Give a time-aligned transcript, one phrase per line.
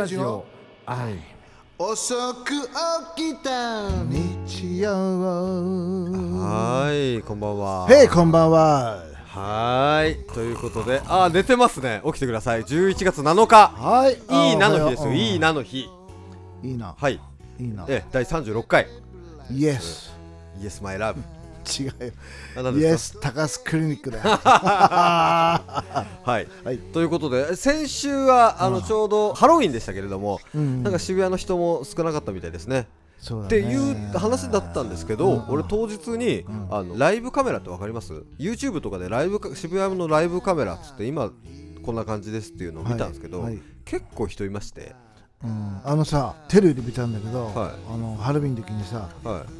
[0.00, 0.46] ラジオ。
[0.86, 1.18] 愛
[1.76, 2.52] 遅く
[3.16, 4.90] 起きた日曜。
[6.38, 7.86] はいこんばんは。
[7.90, 9.04] へいこんばんは。
[9.26, 10.26] はーい。
[10.32, 12.00] ということであー寝てますね。
[12.06, 12.62] 起きてください。
[12.62, 13.74] 11月7日。
[13.76, 14.14] はい。
[14.14, 15.10] いいなの日ですよ。
[15.10, 15.90] うんいいなの日。
[16.62, 16.94] いいな。
[16.98, 17.20] はい。
[17.58, 17.84] いいな。
[17.86, 18.86] え第36回
[19.50, 20.16] イエス
[20.58, 21.16] Yes my love
[21.78, 22.72] 違うよ。
[22.72, 25.64] イエですス高須クリニックだ は
[26.40, 26.48] い。
[26.64, 26.78] はい。
[26.78, 30.82] ということで先週はあのちょうどハロウィンでしたけれどもうん。
[30.82, 32.88] なんか渋谷の人も少なかったみたいですね。
[33.20, 36.68] っていう話だったんですけど、俺当日に、ん。
[36.70, 41.30] あのライブカメラってわかります ?YouTube とかでライブか渋谷のライブカメラっつって今
[41.84, 43.54] こんな感じですっていうのを見たんですけど、はい。
[43.54, 44.94] はい結構人いまして、
[45.42, 45.80] うん。
[45.84, 47.70] あのさテレビで見たんだけどはい。
[47.92, 49.59] あのハロウィンの時にさはい、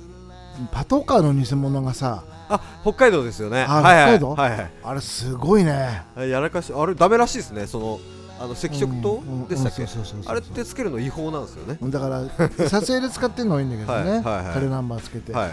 [0.72, 3.64] パトカーの偽物がさあ北海道ですよね。
[3.68, 4.18] あはいはい。
[4.18, 4.42] 北海道？
[4.42, 4.70] はいはい。
[4.82, 6.02] あれすごいね。
[6.16, 7.66] あやらかしあれダメらしいですね。
[7.66, 8.00] その
[8.40, 9.46] あの赤色灯？
[9.48, 9.86] でしたっけ、
[10.26, 11.78] あれってつけるの違法なんですよね。
[11.82, 12.24] だから
[12.68, 14.20] 撮影で使ってるのはいいんだけどね。
[14.20, 15.32] はいナンバーつけて。
[15.32, 15.50] はい。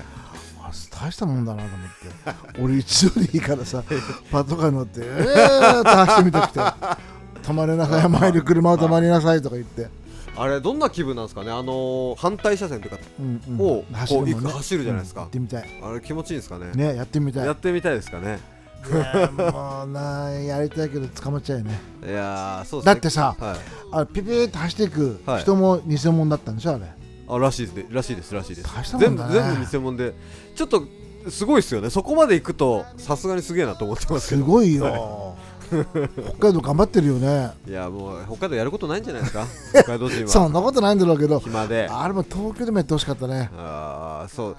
[0.61, 2.61] あ大したもんだなと思って。
[2.61, 3.83] 俺一度でいいからさ
[4.31, 6.59] パトカー乗ってえーって走ってみたくて。
[7.47, 8.07] 止まれなさい。
[8.09, 9.87] 前に車を止まりなさいとか言って、
[10.37, 11.51] あれどんな気分なんですかね？
[11.51, 13.55] あのー反対車線というかうんうん。
[13.59, 15.21] をこう行く走るじゃないですか。
[15.21, 15.25] うん。
[15.25, 15.69] やってみたい。
[15.81, 16.71] あれ気持ちいいんですかね？
[16.73, 17.45] ねやってみたい。
[17.45, 18.39] やってみたいですかね？
[19.35, 21.79] もうなやりたいけど捕まっちゃうよね。
[22.05, 22.93] いやーそうですね。
[22.93, 23.57] だってさはい。
[23.91, 25.41] あれピピーって走っていくはい。
[25.41, 26.85] 人も偽物だったんでしょあれ。
[27.29, 27.85] あらしいですね。
[27.89, 28.97] らしいですらしいです。
[28.97, 30.13] 全部全部偽物で。
[30.55, 30.83] ちょっと
[31.29, 31.89] すごいですよね。
[31.89, 34.41] そこまで行くとさすがにすげえなと思ってますけど。
[34.43, 35.26] すごいよ
[35.67, 37.51] 北海道頑張ってるよね。
[37.67, 39.45] いやもう北海道やることないんじゃないですか？
[39.73, 40.27] 北海道人は。
[40.29, 41.39] そんなことないんだろうけど。
[41.39, 41.87] 暇で。
[41.91, 43.49] あれも東京でもやってほしかったね。
[43.57, 44.55] ああそう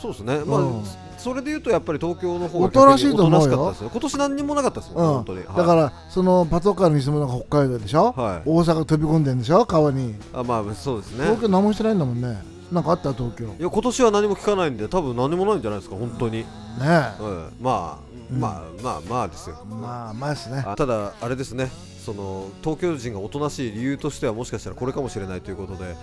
[0.00, 0.40] そうですね。
[0.46, 0.82] まあ、うん。
[1.18, 3.74] それで言うとやっぱり東京の方がおとなしいと思うよ。
[3.78, 5.14] 今年何にもなかったですもん、うん。
[5.16, 8.42] 本当に、だからそのパトカーの偽物が北海道でしょ、はい。
[8.48, 9.66] 大阪飛び込んでんでしょ？
[9.66, 10.14] 川に。
[10.32, 11.24] あまあそうですね。
[11.24, 12.42] 東京何もしてないんだもんね。
[12.72, 13.12] なんかあった？
[13.12, 13.44] 東京。
[13.44, 16.46] ねいや今年は何も聞かないんで多分何もないんじゃないですか本当に、
[16.80, 17.02] え。
[17.20, 19.56] うん、まあ、うんまあまあまあですよ。
[19.68, 20.62] まあまあですね。
[20.66, 21.70] あただあれですね。
[22.04, 25.94] その東京人がおとなしい理由としてはもしかしたらこれかもしれないということで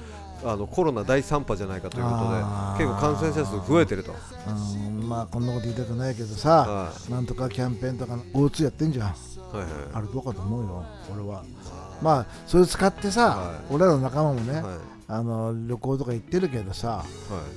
[0.45, 4.13] あのコロナ第3波じゃないかということで結構感染者数増えてると、
[4.47, 9.07] うんまあこんなこと言いたくないけどさはなんとかキャンペーンとか O2 やってんじゃん。
[9.07, 9.71] いはいはい。
[9.93, 11.43] あれどうかと思うよ俺は。
[12.01, 13.73] まあそれ使ってさ、はい。
[13.73, 14.63] 俺らの仲間もね、はい。
[15.07, 17.07] あの旅行とか行ってるけどさはい。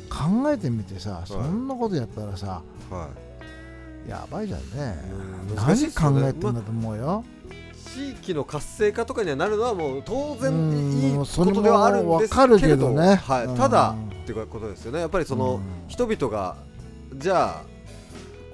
[0.08, 3.29] 考えてみてさそんなことやったらさ、はい
[4.08, 4.98] やばいじゃんね。
[5.48, 7.24] うん難何考えてんだと思うよ、
[7.94, 13.16] 地域の活性化とかにはなるのはもう当然うんいいことではあるんですけれどね。
[13.16, 13.56] はい、うん。
[13.56, 15.00] ただっていうことですよね。
[15.00, 15.62] やっぱりその、うん。
[15.88, 16.56] 人々が
[17.16, 17.62] じゃあ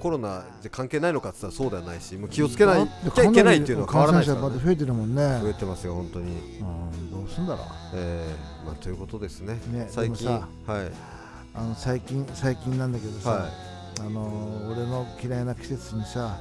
[0.01, 5.39] コロナじゃ関係ないのかって言ったらそうではないしもう気をつけないきゃいけないっていうのは変わらないですから、ね、感染者また増えてるもんね。
[5.41, 7.65] 増えてますよ本当に、うん、どうすんだろう。
[7.93, 9.59] えーまあ、ということですね。
[9.71, 10.47] ね最近はい。
[11.53, 16.37] あの最近最近なんだけどさ、はいあの俺の嫌いな季節にさ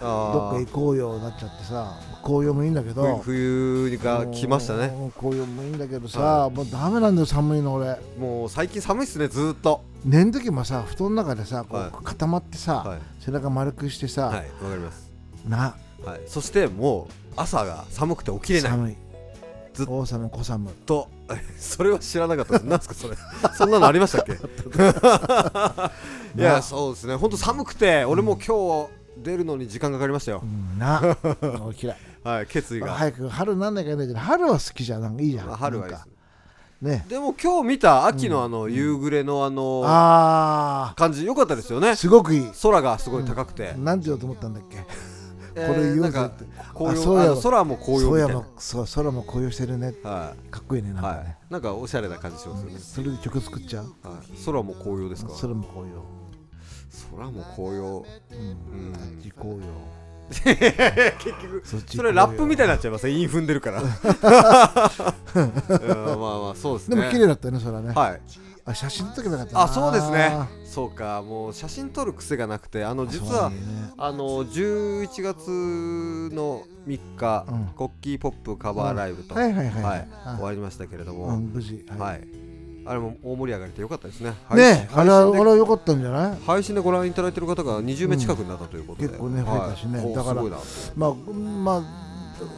[0.00, 4.92] あどっか行こうよなっちゃってさ紅葉もいいんだけど冬冬が来ましたね。
[5.16, 7.96] 紅葉もいいんだけどさ、はもうダメなんだよ寒いの俺。
[8.18, 9.84] もう最近寒いっすねずーっと。
[10.04, 12.04] 寝ん時もさ布団の中でさこう、はい。
[12.04, 12.98] 固まってさ、はい。
[13.20, 15.10] 背中丸くしてさ、はいわかります。
[15.48, 16.20] なはい。
[16.26, 18.70] そしてもう朝が寒くて起きれない。
[18.72, 18.96] 寒い
[19.76, 21.08] ずっ王様小寒と
[21.58, 22.62] それは知らなかったです。
[22.66, 23.16] なんですかそれ。
[23.56, 24.32] そんなのありましたっけ？
[26.40, 27.14] いやそうですね。
[27.16, 28.90] 本当寒くて俺も今日
[29.22, 30.40] 出るのに時間かかりましたよ。
[30.42, 31.00] う、んな。
[31.80, 31.96] 嫌い。
[32.24, 35.46] はい決意が、早く春なんなきゃいけないけど春は好きじゃんいいじゃん。
[35.46, 35.98] まあ春はいいで
[36.90, 37.06] ね。
[37.08, 41.90] でも今日見た秋のあの夕暮れのあのあ感じ良かったですよね。
[41.90, 42.50] あすごくいい。
[42.62, 44.76] 空がすごい高くて、なんて言おうと思ったんだっけ？
[44.78, 45.15] えー
[45.56, 46.44] これ言おうぜって。
[46.74, 49.94] 紅あそうや葉空も紅葉みたい空もそう空も紅葉してるね。
[50.04, 53.84] なはかっこいいねなんい、はかね、い、なんかおしゃれな感じしますよね、それで曲作っちゃう？
[54.06, 55.32] はい、空も紅葉ですか？
[55.40, 56.02] 空も紅葉。
[57.16, 58.04] 空も紅葉。
[58.32, 58.38] うん。
[58.38, 58.94] うん。
[58.94, 59.64] あっち紅葉。
[60.32, 60.44] 結
[61.40, 63.12] 局それラップみたいになっちゃいますね。
[63.12, 63.80] 韻踏んでるから。
[63.82, 63.92] うんま
[66.32, 66.96] あまあそうですね。
[66.96, 67.92] でも綺麗だったよねそれはね。
[67.92, 68.20] はい
[68.68, 69.62] あ写真撮けばよかったな。
[69.62, 70.36] あそうですね。
[70.64, 73.56] そうかもう写真撮る癖がなくてあの実はね。
[73.96, 75.48] あの11月
[76.34, 77.66] の3日、うん。
[77.76, 80.08] コッキーポップカバーライブと、はいはいはいはい。
[80.24, 80.34] あ。
[80.34, 81.86] 終わりましたけれども、うん無事。
[81.96, 82.26] はい、
[82.84, 84.30] あれも大盛り上がりでよかったですね。
[84.54, 86.38] ねあれはあれ配信では良かったんじゃない？
[86.44, 89.98] 配信でご覧いただいている方が20名近くになったということで、うん結構ね増えたしね。
[90.00, 90.14] はい。
[90.14, 90.42] だから
[90.96, 92.05] まあまあ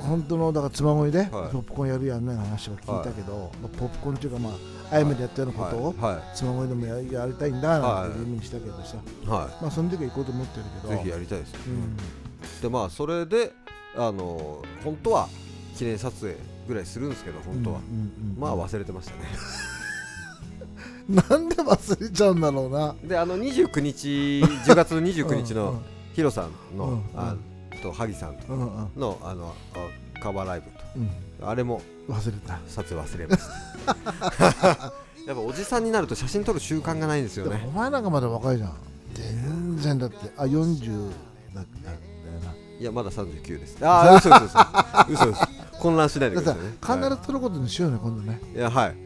[0.02, 1.28] 本当のだから妻恋ではい。
[1.30, 4.50] ポップコーンやるやんないの話は聞いたけど、まあポップコーンっていうかま
[4.90, 8.22] あアイムでやったようなことをはい、は妻恋でもややりたいんだなんてはい。
[8.22, 8.96] 意味にしたけどさ、
[9.26, 10.96] まあその時は行こうと思ってるけい、ど。
[10.96, 11.52] ぜひやりたいです。
[11.52, 11.58] よ。
[11.66, 11.96] うん
[12.62, 13.52] でまあそれで
[13.96, 15.28] あの本当は
[15.76, 16.36] 記念撮影
[16.66, 19.22] ぐらいするんですけど本当は、うんうんうんまあ忘れてましたね。
[21.28, 22.94] なんで忘れちゃうんだろうな。
[23.02, 24.08] であの29日
[24.66, 25.80] 10月の29日の
[26.12, 27.34] ヒロさんの、うんあ
[27.78, 28.90] と萩さんとうんうん。
[28.96, 30.66] のあのあカバーライブ
[30.96, 31.08] うん。
[31.40, 32.58] とあれも忘れた。
[32.68, 33.42] 撮影忘れまし
[33.86, 34.92] た。
[35.26, 37.62] やっぱおじさんになると写真撮る習慣がないんですよね。
[37.66, 38.72] お前なんかまだ若いじゃん。
[39.14, 40.16] 全然だって。
[40.36, 41.10] あ40
[41.54, 41.64] だだよ
[42.44, 42.54] な。
[42.80, 43.76] いやまだ39です。
[43.84, 44.58] ああ嘘嘘嘘。
[45.12, 45.58] 嘘嘘。
[45.78, 46.72] 混乱しないでだくださいね。
[46.80, 48.40] 必ず撮ることにしようね今度ね。
[48.54, 48.96] いやはい、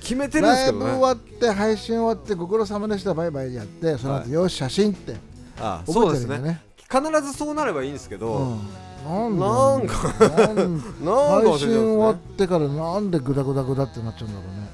[0.00, 3.14] 決めてるんですライブ終けどねわって配信終わってご苦労様でした。
[3.14, 4.32] バイバイやってその後はい。
[4.32, 5.16] よし写真って。
[5.60, 8.58] ああそうですね必ずそうなればいいんですけど、うん。
[9.04, 14.68] なんなんかかなんなんか配信終わってからなんでグダグダグダってなっちゃうんだろうね。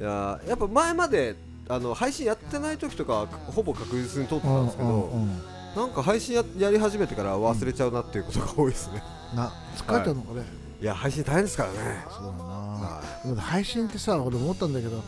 [0.00, 1.36] いややっぱ前まで
[1.68, 5.42] あの配信やってない時とかはほぼ確実に撮ってたんですけど、うんうんうん。
[5.76, 9.02] なんか配信ややり始めてから忘れちゃうなっていうことが多いですね、
[9.36, 10.44] な疲れちゃうのかね、
[10.82, 11.78] い、や配信大変ですからね。
[12.10, 12.44] そうだな。
[12.80, 15.02] はでも配信ってさ俺思ったんだけど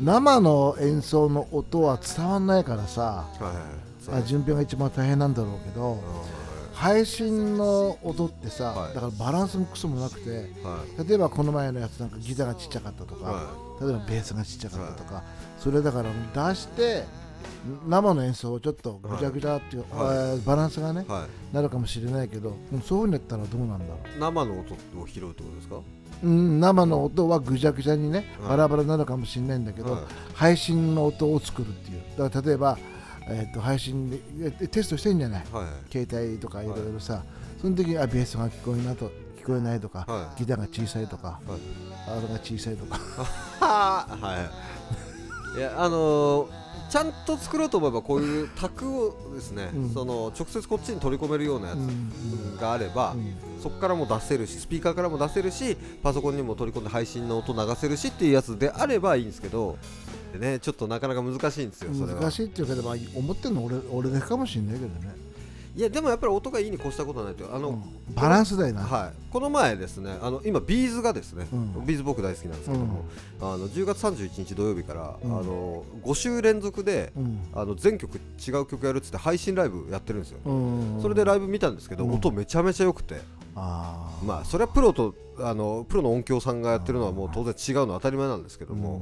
[0.00, 4.24] 生の演奏の音は伝わんないからさいはいはいそう。
[4.24, 6.02] あ順平が一番大変なんだろうけど
[6.72, 8.94] 配信の音ってさ、はい。
[8.94, 11.08] だからバランスもクソもなくてはい。
[11.08, 15.22] 例えばこの前のやつなんかギターがちっちゃかったとか、は例えばベースがちっちゃかったとか、
[15.58, 16.10] それだから
[16.50, 17.04] 出して
[17.88, 19.84] 生の演奏をちょっとぐちゃぐちゃっていう、
[20.44, 21.06] バランスがね、
[21.52, 24.16] なるかもしれないけどそういうふうにやったらどうなんだろう。
[24.16, 25.76] い生の音を拾うってことですか？
[26.24, 28.48] うん、生の音はぐちゃぐちゃにね、はい。
[28.50, 30.02] バラバラになるかもしれないんだけど、はい。
[30.34, 32.02] 配信の音を作るっていう。
[32.18, 32.78] だから例えば、
[33.28, 34.20] えー、と配信で
[34.60, 35.44] えテストしてんじゃない？
[35.52, 35.92] はい。
[36.06, 37.22] 携帯とかいろいろさ、
[37.60, 40.40] その時にあベースが聞こえなと聞こえないとか、はい。
[40.40, 42.18] ギターが小さいとか、はい。
[42.18, 42.98] あれが小さいとか。
[43.60, 44.48] は は
[45.54, 45.58] い。
[45.58, 49.90] いやあのーちゃんと作ろうと思えばこういう卓をですね、うん。
[49.92, 51.82] その直接こっちに取り込めるようなやつうん。
[51.82, 51.86] う
[52.54, 53.34] んがあれば、うん。
[53.60, 59.76] そこからも出せるしスピーカーからも出せるしパソコンにも取り込んで配信の音流せるしっていうやつであればいいんですけど
[60.32, 62.20] でねちょっとなかなか難しいんですよそれは。
[62.20, 65.14] 難しいっていうかでも思ってるの俺俺だけかもしれないけどね、
[65.76, 67.82] いやでもやっぱり音がいいに越したことはないというあの、うん。
[68.14, 71.86] バランスだよな、はい、この前ですねあの今 B'z がですね、うん。
[71.86, 73.04] B'z 僕大好きなんですけども、
[73.40, 75.38] あの10月31日土曜日から、うん。
[75.38, 77.38] あの5週連続で、うん。
[77.54, 82.14] あの全曲違う曲やるっつって配信ライブやってるんですよ、うんそれでライブ見たんですけど、うん。
[82.14, 83.20] 音めちゃめちゃ良くて。
[83.54, 84.24] あー。
[84.24, 89.00] まあそれはプロとあのプロの音響さんがやってるのはもう当然違うのは当たり前なんですけども、いや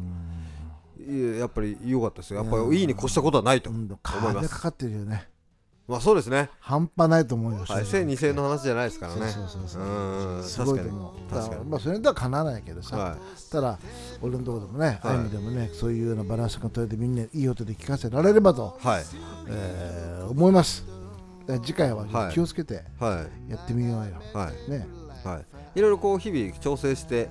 [1.39, 2.43] やっぱり良かったですよ。
[2.43, 5.29] やっぱりいいに越したことはないとうん、思います、金かかってるよね。
[5.87, 7.85] まあそうですね、半端ないと思うよ、はい、正直。
[7.85, 9.27] 1000、2000円の話じゃないですからね。
[9.29, 10.39] そうそうそうう。
[10.39, 11.31] んすごい確かにと思う。
[11.31, 11.51] 確かに。
[11.51, 13.17] だらまあそれではかなわないけどさ、は
[13.51, 13.79] ただ
[14.23, 14.99] 俺のところでもね、はい。
[15.03, 19.05] ああいう意味でもね、そういうようなバランスが取れてみんないい音で聞かせられればと、いはい。
[19.49, 20.87] えー思います。
[21.63, 22.33] 次回ははい。
[22.33, 23.51] 気をつけてはい。
[23.51, 24.15] やってみようよ。
[24.33, 24.71] はい。
[24.71, 24.87] ね。
[25.23, 27.29] はい、いろいろこう日々調整して。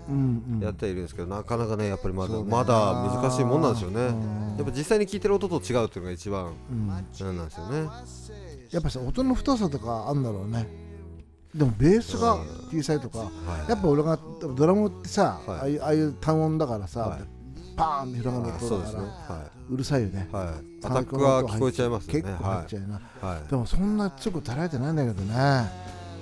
[0.60, 2.74] やってはいるんですけど、なかなかねやっぱりまだまだ
[3.22, 4.02] 難しいもんなんですよね。
[4.02, 4.56] うん。
[4.58, 6.88] やっぱ実際に聞いてる音と違うっていうのが一番うん。
[6.88, 7.90] なんですよね。
[8.72, 10.68] やっぱさ音の太さとかあんだろうね。
[11.54, 12.38] でもベースが
[12.72, 13.26] 小さいとか、は
[13.68, 13.70] い。
[13.70, 14.20] やっぱ俺が
[14.56, 15.60] ドラムってさ、はい。
[15.60, 17.22] ああいうああいう単音だからさ、はい。
[17.76, 20.28] パーンって広がる音だから、はうるさいよね。
[20.32, 20.36] い、。
[20.36, 22.22] はい、アタックが聞こえちゃいますよね。
[22.22, 22.94] 結構入っちゃうな。
[22.94, 23.50] はい、はい。
[23.50, 25.34] でもそんな強く垂られてないんだけどね。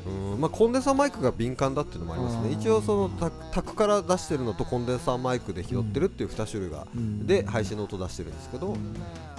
[0.05, 2.49] うんまあ、コンデンサーマイクが敏感だっていうのもありますね。
[2.49, 2.51] うん。
[2.51, 7.27] 一応そのタタクから出してるのとコンデンサーマイクで拾ってるっていう2種類が、うん。
[7.27, 8.77] で配信の音出してるんですけど、うん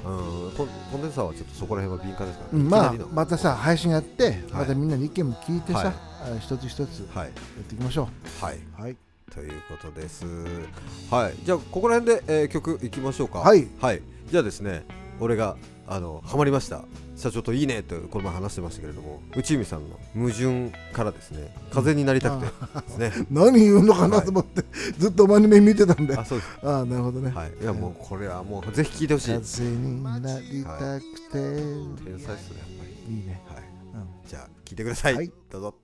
[0.03, 0.65] コ
[0.97, 5.87] ンデンサーはちょっとそこら辺は敏感ですから、うんまあまたさ配信やってまたみんなに意見も聞いてさ、はい。
[5.89, 5.93] あ
[6.41, 7.29] 一つ一つやはい。
[7.29, 7.33] っ
[7.69, 8.09] ていきましょ
[8.41, 8.83] はい、う。
[8.83, 8.97] はい。
[9.33, 10.27] ということです。
[11.11, 13.39] はい、じゃあここら辺で、えー曲いきましょうか。
[13.39, 13.67] はい、
[14.31, 14.85] じゃあですね、
[15.23, 16.85] 俺があのハマりました。
[17.17, 23.27] 社長といいねとこの前話してましたけれども、内海さんの矛盾からですね、風になりたくてですね。
[23.31, 24.65] 何言うのかなと思って、
[24.99, 26.17] ずっと真面目に見てたんで。
[26.17, 26.67] あ、そうです。
[26.67, 27.31] ああなるほどね。
[27.31, 29.39] はい、いやもうこれはもうぜひ聞いてほしい。
[29.39, 31.01] 風になりたく
[31.31, 31.39] て、
[32.05, 33.15] 天才っすねやっぱり。
[33.17, 33.41] いいね。
[33.47, 33.63] はい。
[33.95, 35.15] うんじゃあ聞いてください。
[35.15, 35.82] はいどうぞ。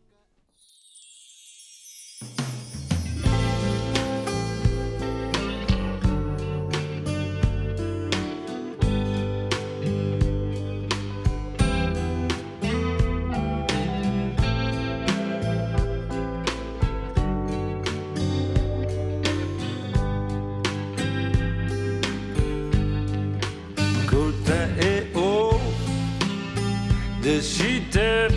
[27.29, 28.33] Düşütüp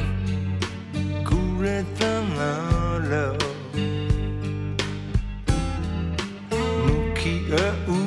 [1.26, 3.36] kuretten alo
[6.52, 8.02] Muki öğü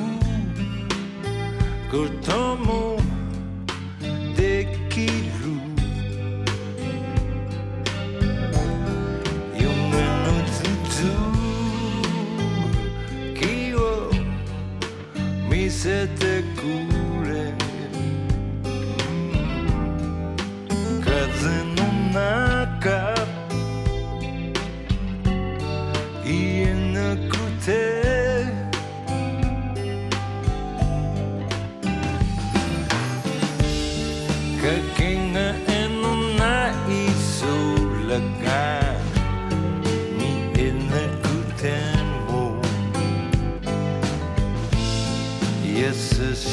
[1.91, 2.97] Kurtomu
[4.37, 5.57] dekiru
[9.61, 11.13] Yumunu tutu
[13.39, 14.11] Kiyo
[15.49, 16.94] Misete kutu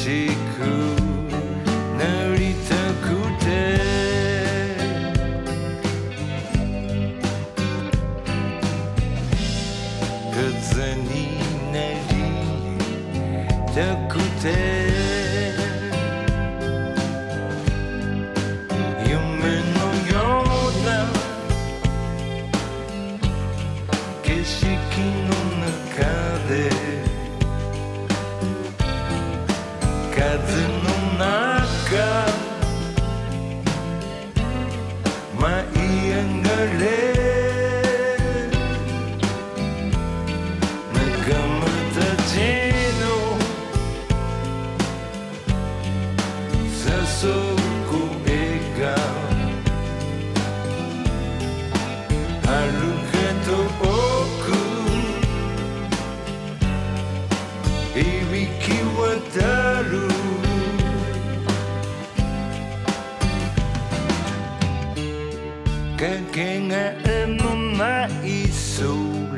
[0.03, 0.92] しく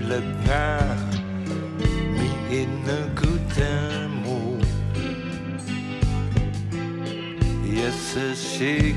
[0.07, 0.97] 空が
[1.81, 3.63] 見えなくて
[4.09, 4.59] も
[7.65, 8.95] 優し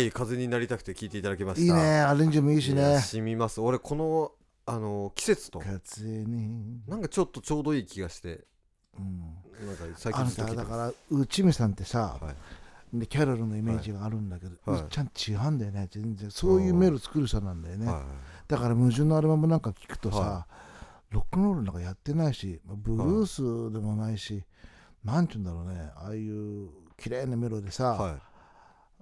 [0.00, 1.62] はい風になりたくて聞いていただきました。
[1.62, 3.00] いいねアレンジもいいしね。
[3.00, 3.60] 染みます。
[3.60, 4.32] 俺この
[4.64, 8.44] あの季節と風に、なんかちょっとちょうどいい気がして。
[8.98, 12.34] うん、なんか最近ずっと聞いてまさだから内海さんってさ、すはい。
[12.98, 14.84] でキャロルのイメージがあるんだけど、はい。
[14.88, 16.30] ちゃん違うんだよね全然。
[16.30, 18.02] そういうメロ作る人なんだよね、は
[18.48, 20.46] だから矛盾のアルバムなんか聞くとさ、は
[21.10, 24.44] ロックンロールなんかやってないしまあブルースでもないし、
[25.04, 25.90] なんて言うんだろうね。
[25.96, 28.18] ああいう綺麗なメロでさ、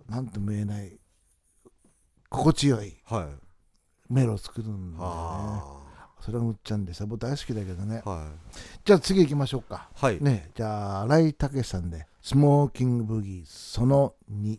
[0.08, 0.98] いはなんとも言えない
[2.28, 4.12] 心地よいいはい。
[4.12, 5.08] メロを作るんだよね。
[5.08, 5.78] あ。
[6.20, 8.02] それがむっちゃんでさ僕大好きだけどね。
[8.04, 8.26] あはい。
[8.84, 9.88] じゃあ次行きましょうか。
[9.94, 10.22] はい。
[10.22, 14.58] ねじゃあ新井武さんで「スモーキングブギーその2」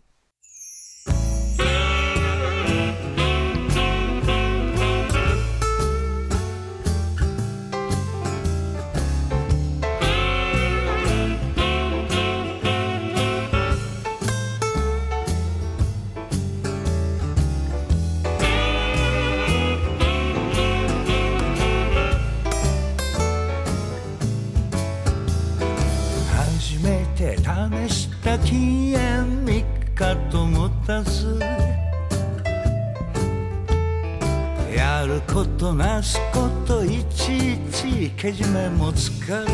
[38.20, 39.48] けじめもつかず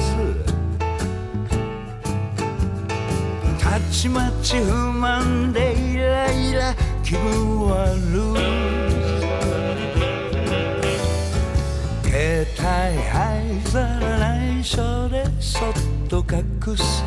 [3.60, 8.00] たちまち不満でイライラ気分悪い
[12.02, 12.66] 携帯
[13.04, 15.72] 灰皿内緒でそっ
[16.08, 17.04] と隠す。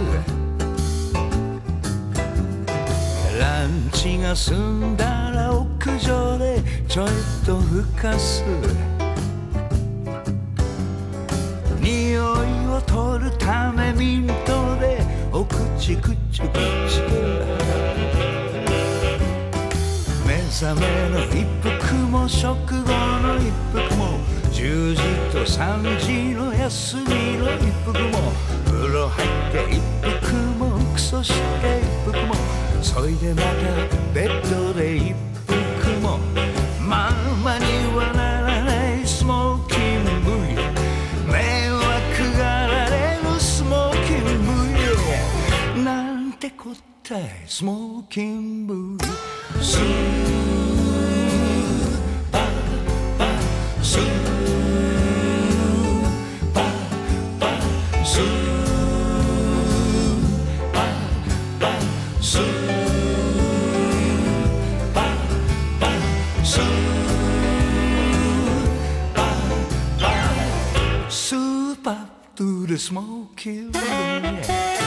[3.37, 7.07] ランチが済んだら屋上でちょい
[7.45, 8.45] とふかす。
[13.49, 15.01] 取るためミントで
[15.31, 16.53] お口くちゅく
[16.87, 17.09] ちゅ
[20.27, 22.91] 目覚めの一服も食後
[23.21, 24.19] の一服も
[24.51, 25.01] 10時
[25.31, 27.03] と3時の休み
[27.37, 28.31] の一服も
[28.65, 29.81] 風呂入って一
[30.19, 32.35] 服もクソして一服も
[32.83, 33.51] そいでまた
[34.13, 35.15] ベッドで一
[35.47, 36.19] 服も
[36.79, 37.11] マ
[37.43, 37.68] マに
[47.09, 48.03] パースー
[52.31, 52.45] パー
[53.17, 53.43] パー
[71.09, 74.78] スーパー to the smoky room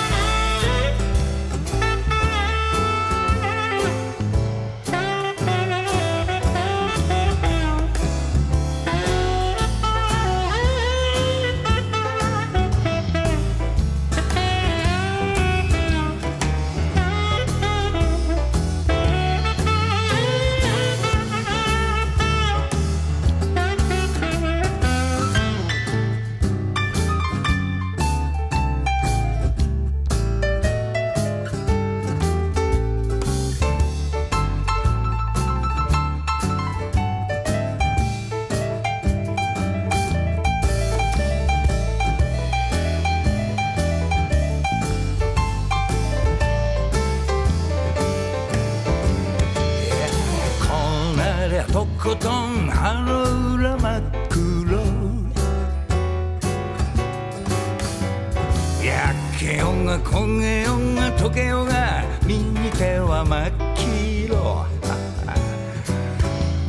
[60.53, 64.67] 焦げようが溶けようが右手は真っ黄色。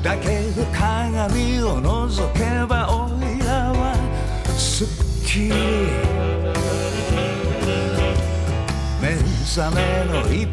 [0.02, 3.94] だけど鏡を覗けばおいらは
[4.58, 4.88] すっ
[5.26, 5.52] きり。
[9.02, 10.48] 目覚めの一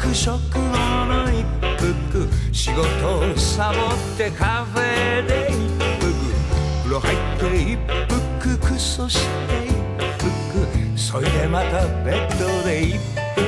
[0.00, 0.58] 服食後
[1.06, 1.44] の一
[1.78, 2.26] 服。
[2.52, 2.82] 仕事
[3.18, 5.56] をサボってカフェで一
[6.00, 6.10] 服。
[6.84, 9.71] 風呂入って一服クソして一服
[11.12, 13.42] そいでまたベッドで一服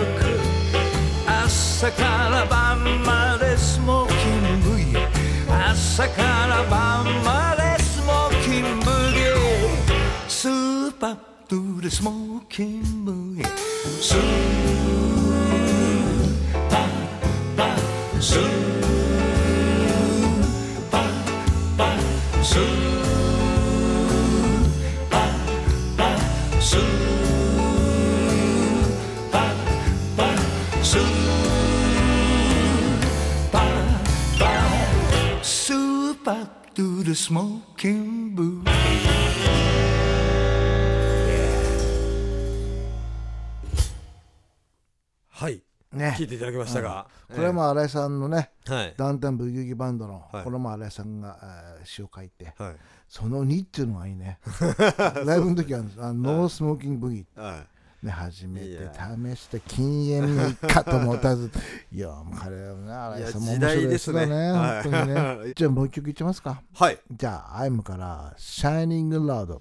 [1.26, 4.84] 朝から晩までスモーキングイ
[5.48, 11.16] 朝から晩までスモーキングイスーパー
[11.48, 13.44] ドゥでスモーキングイ
[14.02, 14.20] スー
[16.68, 16.80] パー
[17.56, 18.42] パースー
[20.90, 21.02] パー
[21.78, 22.93] パースー。
[36.74, 38.62] パードゥでスモーキング
[45.28, 45.62] はい。
[45.92, 46.16] ね。
[46.18, 48.94] 聞いていただきましたが、これも新井さんのねはい。
[48.96, 50.44] ダウンタウンブギウギバンドの、はい。
[50.44, 51.38] これも新井さんが、
[51.78, 52.76] えー詩を書いてはい。
[53.08, 54.40] その2っていうのがいいね。
[55.26, 57.66] ライブの時はあのノースモーキングブギは
[58.04, 58.78] ね初めて
[59.34, 61.50] 試して禁煙かともたず。
[61.92, 64.92] いやもう彼はね新井さんも面白いですよねいや時代ですね。
[64.92, 65.52] 本当にね。
[65.56, 66.62] じゃあもう一曲いっちゃいますか。
[66.62, 69.60] い、はい、じゃあアイムから「シャイニングラード」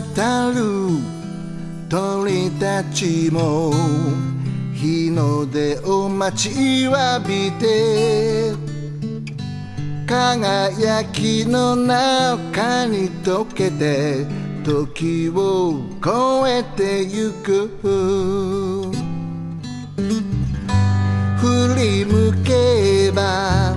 [0.00, 1.12] 渡る。
[1.90, 3.70] 鳥たちも
[4.72, 8.54] 日の出を待ちわびて
[10.06, 14.24] 輝きの中に溶けて
[14.64, 16.10] 時を越
[16.48, 17.68] えてゆく。
[21.36, 23.76] 振り向けば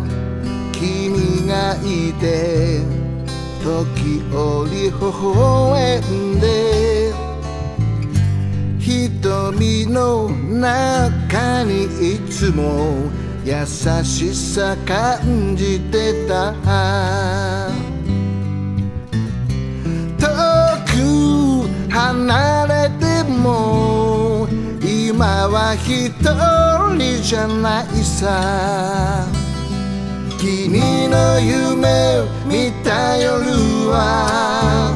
[0.72, 2.95] 君がいて
[3.66, 7.12] 時折微笑んで
[8.78, 13.10] 瞳の中にいつも
[13.44, 13.66] 優
[14.04, 16.54] しさ感じてた。
[20.20, 20.28] 遠
[20.86, 24.48] く離れても
[24.80, 26.12] 今は一
[26.96, 29.45] 人じゃないさ。
[30.46, 33.42] 君の夢見た夜
[33.90, 34.94] は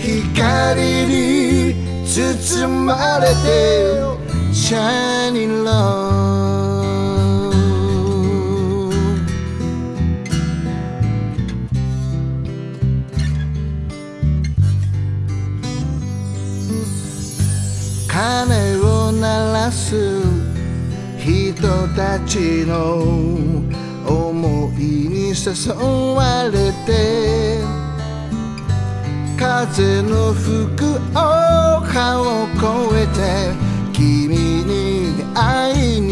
[0.00, 1.74] 光に
[2.06, 6.48] 包まれてシ shining love
[18.08, 20.22] 鐘を鳴らす
[21.18, 25.72] 人たちの思いに誘
[26.16, 27.60] われて
[29.38, 32.64] 風の吹く丘を越
[33.02, 33.18] えて
[33.92, 36.07] 君に会いに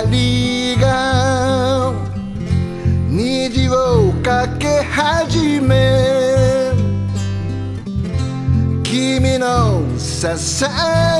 [0.00, 1.92] 光が
[3.08, 6.72] 虹をかけ始め。
[8.82, 10.66] 君のささ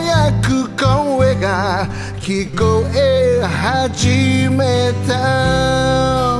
[0.02, 1.86] やく声が
[2.20, 6.39] 聞こえ始めた。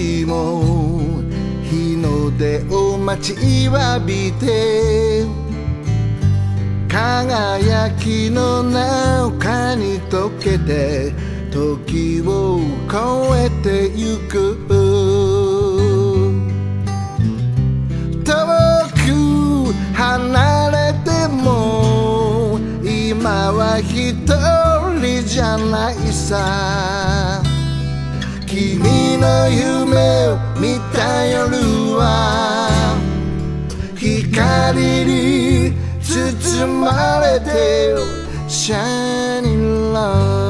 [0.00, 1.20] ちも
[1.62, 5.26] 日の出を待ちわびて
[6.88, 11.12] 輝きの中に溶けて
[11.50, 12.96] 時を越
[13.36, 14.56] えてゆく。
[18.24, 18.34] 遠
[18.94, 24.14] く離れても今は一
[24.98, 27.49] 人じゃないさ。
[28.50, 31.56] 君の夢を見た夜
[31.96, 32.96] は
[33.94, 37.94] 光に包まれて
[38.48, 40.49] Shining Love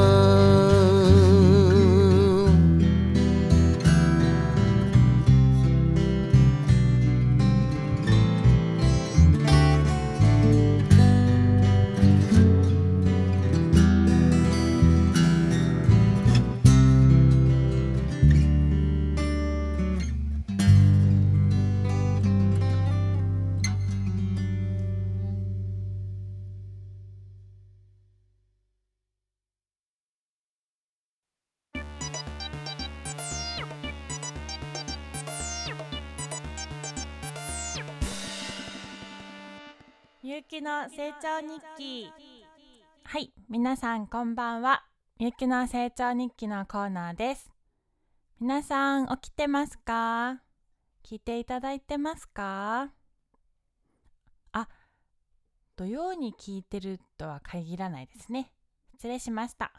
[40.61, 42.13] きの成長日記。
[43.03, 44.83] はい皆さんこんばんは。
[45.17, 47.49] みゆきの成長日記のコーナーです。
[48.39, 50.39] 皆さん起きてますか？
[51.03, 52.91] 聞いていただいてますか？
[54.51, 54.67] あ
[55.75, 58.51] 土曜に聞いてるとは限らないですね。
[58.93, 59.71] 失礼しました。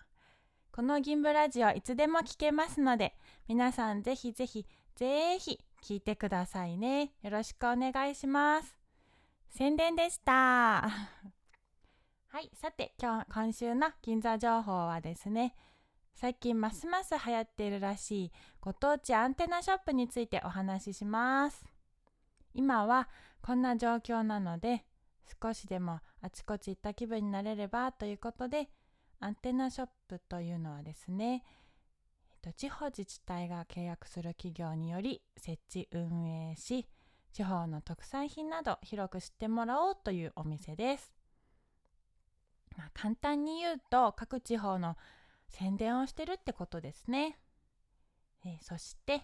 [0.72, 3.14] この銀ブラジオいつでも聞けますので
[3.46, 4.66] 皆さんぜひぜひ
[4.96, 7.12] ぜひ聞いてくださいね。
[7.22, 8.81] よろしくお願いします。
[9.54, 10.32] 宣伝でした。
[10.32, 10.88] は
[12.40, 15.54] い、さて今日今週の銀座情報はですね、
[16.14, 21.66] 最近ますます流行っているらしいご当地アンテナショップについてお話しします。
[22.54, 23.10] 今は
[23.42, 24.86] こんな状況なので、
[25.42, 28.70] 少しでもあちこち行った気分になれればということで、
[29.20, 31.44] アンテナショップというのはですね、
[32.30, 36.88] えっと地方自治体が契約する企業により設置運営し、
[37.32, 41.12] 地方の特産品など広く知ってもらおうというお店です。
[42.76, 44.96] まあ、簡単に言うと各地方の
[45.48, 47.38] 宣伝をしてるってことですね。
[48.44, 49.22] えそして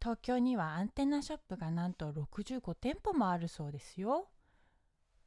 [0.00, 4.28] 東京にはアンテナショップがなんと65店舗もあるそうですよ。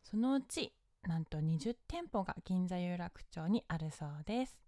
[0.04, 4.60] そのうちなんと20店舗が銀座有楽町にあるそうです。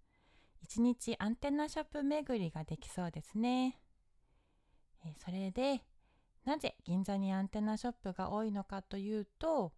[0.68, 3.80] 1日アンテナショップ巡りができそうですね。
[5.06, 5.82] えそれで
[6.46, 9.74] なぜ銀座にアンテナショップが多いのかというと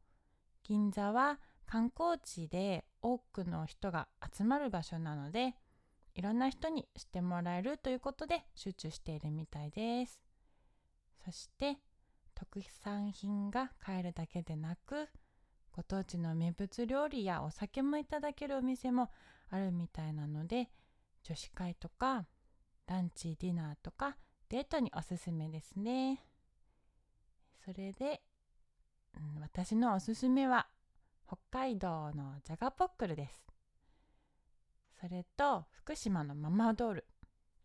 [0.64, 5.56] 銀座は観光地で多くの人が集まる場所なので
[6.16, 10.22] いろんな人に知ってもらえるということで集中しているみたいです。
[11.24, 11.78] そして
[12.34, 15.08] 特産品が買えるだけでなく
[15.72, 19.10] ご当地の名物料理やお酒もいただけるお店も
[19.50, 20.70] あるみたいなので
[21.24, 22.26] 女子会とか
[22.88, 24.18] ランチディナーとか
[24.50, 26.24] デートにおすすめですね。
[27.66, 28.22] それで、
[29.18, 30.68] うん、私のおすすめは
[31.26, 33.44] 北海道のじゃがポックルです。
[35.02, 37.06] それと福島のママドール。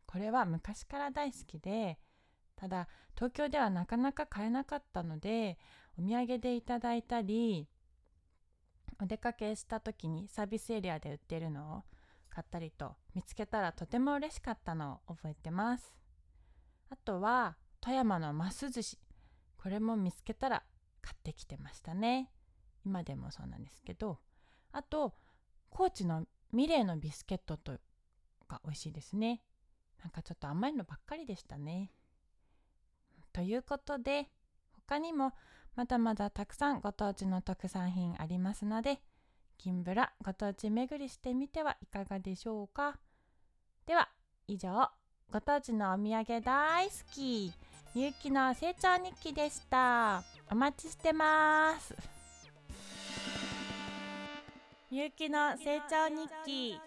[0.07, 1.99] これは昔から大好きで
[2.57, 5.59] ただ東京ではなかなか買えなかったので
[5.99, 7.69] お土産でいただいたり
[9.01, 11.83] お出かけした時にサービスエリアで売ってるのを
[12.31, 15.95] 買ったりと見つけたらとても嬉しかったのを覚えてます。
[16.89, 18.99] あとは富山のます寿司。
[19.61, 20.63] これも見つけたら
[21.03, 22.31] 買ってきてましたね。
[22.85, 24.19] 今でもそうなんですけど。
[24.73, 25.15] あと
[25.69, 27.73] 高知のミレーのビスケットと
[28.49, 29.43] が美味しいですね。
[30.03, 31.91] なんかちょっと甘いのばっかりでしたね。
[33.33, 34.29] ということで
[34.87, 35.33] 他にも
[35.77, 39.01] まだまだたくさんご当地の特産品ありますので
[39.59, 42.99] 金ブラご当地巡りしてみてはいかがでしょうか。
[43.87, 44.09] では
[44.49, 44.89] 以上
[45.31, 47.53] ご当地のお土産大好き。
[47.93, 50.23] ゆうきの成長日記でした。
[50.49, 51.93] お待ちしてます。
[54.93, 56.79] ゆうきの成長日記。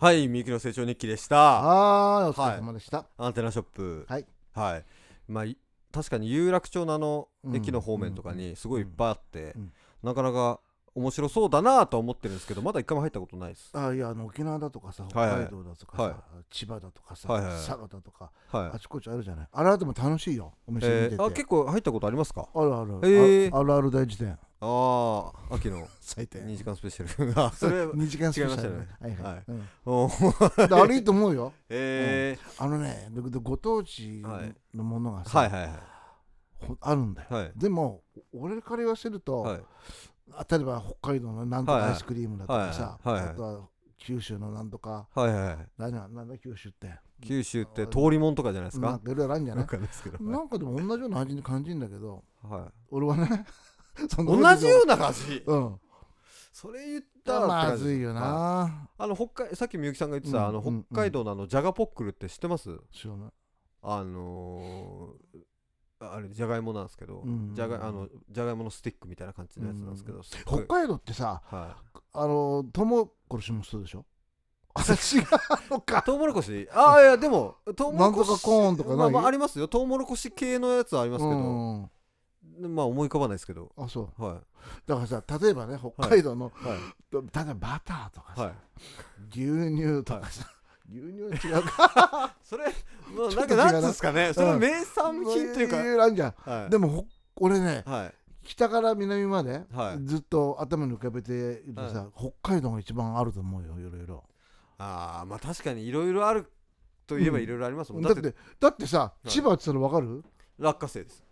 [0.00, 1.36] はいみゆきの成長日記でした。
[1.36, 4.06] はーいお疲れ様でした、アンテナショップ。
[4.08, 4.24] はい。
[4.54, 4.84] はい。
[5.28, 5.58] まあい
[5.92, 9.72] 確かに有楽町のあのうん駅の方面とかにすごいいっぱいあって、うん。
[10.02, 10.60] なかなか
[10.94, 13.72] 面白そうだなとは思ってるんですけどまだ一回も入ったことないです。
[13.74, 16.14] あいやあの沖縄だとかさ北海道だとかさ、はい。
[16.50, 17.66] 千葉だとかさ、はいはいはい。
[17.66, 18.70] 佐賀だとかはい。
[18.76, 19.48] あちこちあるじゃない。
[19.52, 22.48] あれはでも楽しいよお店見てて、えー、あ結構入ったことありますか？
[22.54, 23.54] あるある、へー。
[23.54, 27.40] ああるある大辞典ああ秋の最低2時間スペシャル。
[27.40, 28.80] あ それ2時間スペシャル。
[28.80, 28.88] ね。
[29.00, 29.44] はいはい、はい。
[29.46, 30.74] うん。
[30.74, 31.52] あれいいと思うよ。
[31.70, 33.08] えあのね
[33.42, 35.50] ご当地はいのものがー、さ、はい。
[35.50, 35.70] はいはい
[36.60, 37.52] ほあるんだよ、はい。
[37.56, 38.02] でも
[38.34, 39.62] 俺から言わせると、はい。
[40.32, 43.24] あ例えば北海道のなんとかアイスクリームだとかさ、はいはい。
[43.24, 45.08] はいあとは九州のなんとか。
[45.14, 46.98] はいはいなんだ九州って。
[47.22, 48.90] 九州って通りもんとかじゃないですか？
[48.90, 52.22] なんかいろいろあるんじゃなわいなんかでも同じような味に感じるんだけど。
[52.42, 53.46] は俺はね
[54.16, 55.80] 同じような感じうん。
[56.52, 58.88] それ言ったらまずいよはいな。
[58.98, 62.78] あの北海さっきみゆきさんが言ってた、あの北海道のあのジャガポックルって知ってます？
[62.92, 63.30] 知らない。
[63.82, 65.38] あのー
[66.02, 71.76] あれじゃがいもなんですけど、うんじゃがあのじゃがいものスティックみたいな感じのやつなんですけど、北海道ってさは
[72.14, 74.04] あのトウモロコシもそうでしょ？
[74.72, 76.00] あ 違うのい、か。
[76.02, 76.66] トウモロコシ？
[76.72, 79.68] ああいやでもトウモロコシコーンとかまあ、まあありますよ。
[79.68, 81.40] トウモロコシ系のやつはありますけど、う
[81.82, 81.90] ん
[82.60, 83.70] まあ思い浮かばないですけど。
[83.76, 84.22] あそう。
[84.22, 84.40] は
[84.86, 86.66] だからさ例えばね北海道の、い。
[86.66, 86.78] はい。
[87.12, 88.52] 例えばバターとかさ、はい。
[89.30, 90.46] 牛乳とかさ、
[90.90, 92.36] 牛乳は違うか。
[92.42, 92.64] それ、
[93.16, 93.66] まうななんかな。
[93.66, 94.32] んつうんですかね。
[94.32, 96.34] それは名産品というか、ろいろあるじゃん。
[96.38, 96.70] はい。
[96.70, 98.14] でもほ俺ねはい。
[98.42, 100.04] 北から南まで、はい。
[100.04, 104.24] ずっと頭に浮かべているとさ、北海道が一番あると思うよいろいろ。
[104.78, 106.50] ああまあ確かにいろいろある
[107.06, 109.28] といえばいろいろありますもん、だってだってさ、い。
[109.28, 110.24] 千葉って言ったら分かる？
[110.58, 111.22] 落花生です、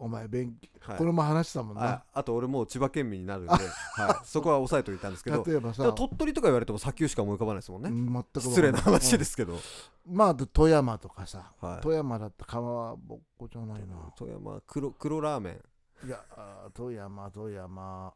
[0.00, 0.98] お前勉強、はい。
[0.98, 5.92] これも話したもんな、ああと俺もう千葉県民になるんで、 はい、そこは押さえておいたんですけど例えばさ。
[5.92, 10.16] 鳥取とか言われても砂丘しか思い浮かばないですもんね、うん全く失礼な話ですけど、うん。
[10.16, 11.80] まあ富山とかさ、はい。
[11.82, 13.94] 富山だったかまぼっこじゃないな。
[14.16, 15.60] 富山黒黒ラーメ
[16.02, 16.06] ン。
[16.06, 16.24] いや
[16.72, 18.08] 富山富山。
[18.08, 18.12] っ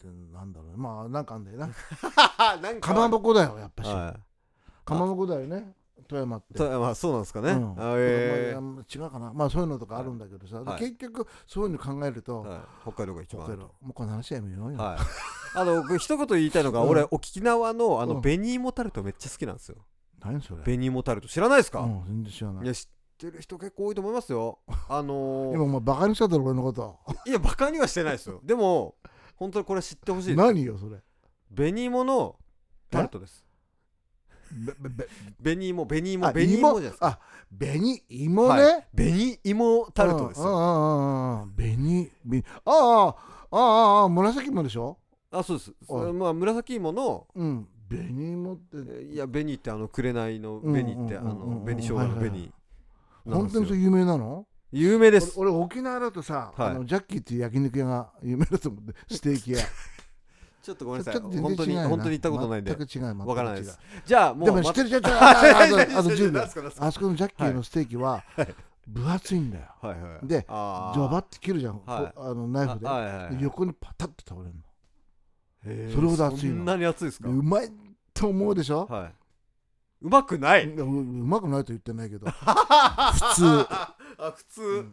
[0.00, 0.76] てなんだろうね。
[0.76, 1.68] まあなんかあんだよな。
[2.80, 4.16] かまぼこだよやっぱし、は
[4.84, 5.74] かまぼこだよね
[6.08, 6.54] 富山って。
[6.54, 7.72] い富山そうなんですかね、うん。
[7.78, 9.32] あえまあ違うかな。
[9.32, 10.80] まあそういうのとかあるんだけどさ、はい。
[10.80, 13.48] 結局そういうの考えると、はい、北海道が一番。
[13.48, 15.58] もうこの話はやめようよ、はい。
[15.58, 16.88] あの僕一言言いたいのが、うん。
[16.88, 18.22] 俺沖縄のあのうん。
[18.22, 19.76] 紅芋タルトめっちゃ好きなんですよ。
[20.24, 20.62] 何それ。
[20.62, 22.64] 紅芋タルト知らないですか、うん、全然知らない。
[22.64, 22.86] いや知っ
[23.18, 24.58] てる人結構多いと思いますよ。
[24.88, 26.98] あの 今お前バカにしただろ俺のこと。
[27.26, 28.40] ー、 いやバカにはしてないですよ。
[28.44, 28.96] でも
[29.36, 30.36] 本当にこれ知ってほしいです。
[30.36, 31.00] 何よそれ。
[31.54, 32.36] 紅芋の
[32.90, 33.44] タルトです
[35.42, 36.58] 紅芋紅芋あ紅芋？
[36.58, 37.06] じゃないですか。
[37.06, 37.18] あ
[37.58, 40.46] 紅芋ね、はい、紅芋タルトですよ。
[40.46, 40.66] うんうんう
[41.36, 41.52] んうん。
[41.54, 44.98] 紅紅ああああああ紫芋でしょ？
[45.30, 45.72] あそうです。
[46.14, 47.68] まあ紫芋のうん。
[47.88, 48.62] 紅芋って。
[49.00, 52.52] えいや紅ってあの紅の紅ってあの紅生姜のはいはい
[53.24, 54.46] 本当にそれ有名なの？
[54.72, 55.38] 有名です。
[55.38, 56.70] 俺俺沖縄だとさ、はい。
[56.70, 59.58] あのジャッキーっていう焼肉屋が有名だと思ってステーキ屋
[60.62, 61.20] ちょっとごめんなさい。
[61.20, 62.74] 本当に本当に行ったことないんで。
[62.76, 63.78] 全く違うわからないです。
[64.06, 68.22] じゃあもうでも知ってるじゃんあとああと あと何10秒あそこのジャッキーのステーキは
[68.86, 69.64] 分厚いんだよ。
[69.80, 71.82] はいはいでジョバって切るじゃん。
[71.86, 73.42] あのナイフで。
[73.44, 74.54] 横にパタッと倒れる
[75.64, 76.56] へーそれほど熱いの。
[76.56, 77.28] そんなに熱いですか？
[77.28, 77.68] うまい
[78.14, 78.86] と思うでしょ？
[78.86, 79.14] はい。
[80.02, 80.66] うまくない？
[80.66, 82.26] うまくないと言ってないけど。
[82.30, 82.34] 普
[83.34, 83.66] 通。
[84.18, 84.86] あ普通、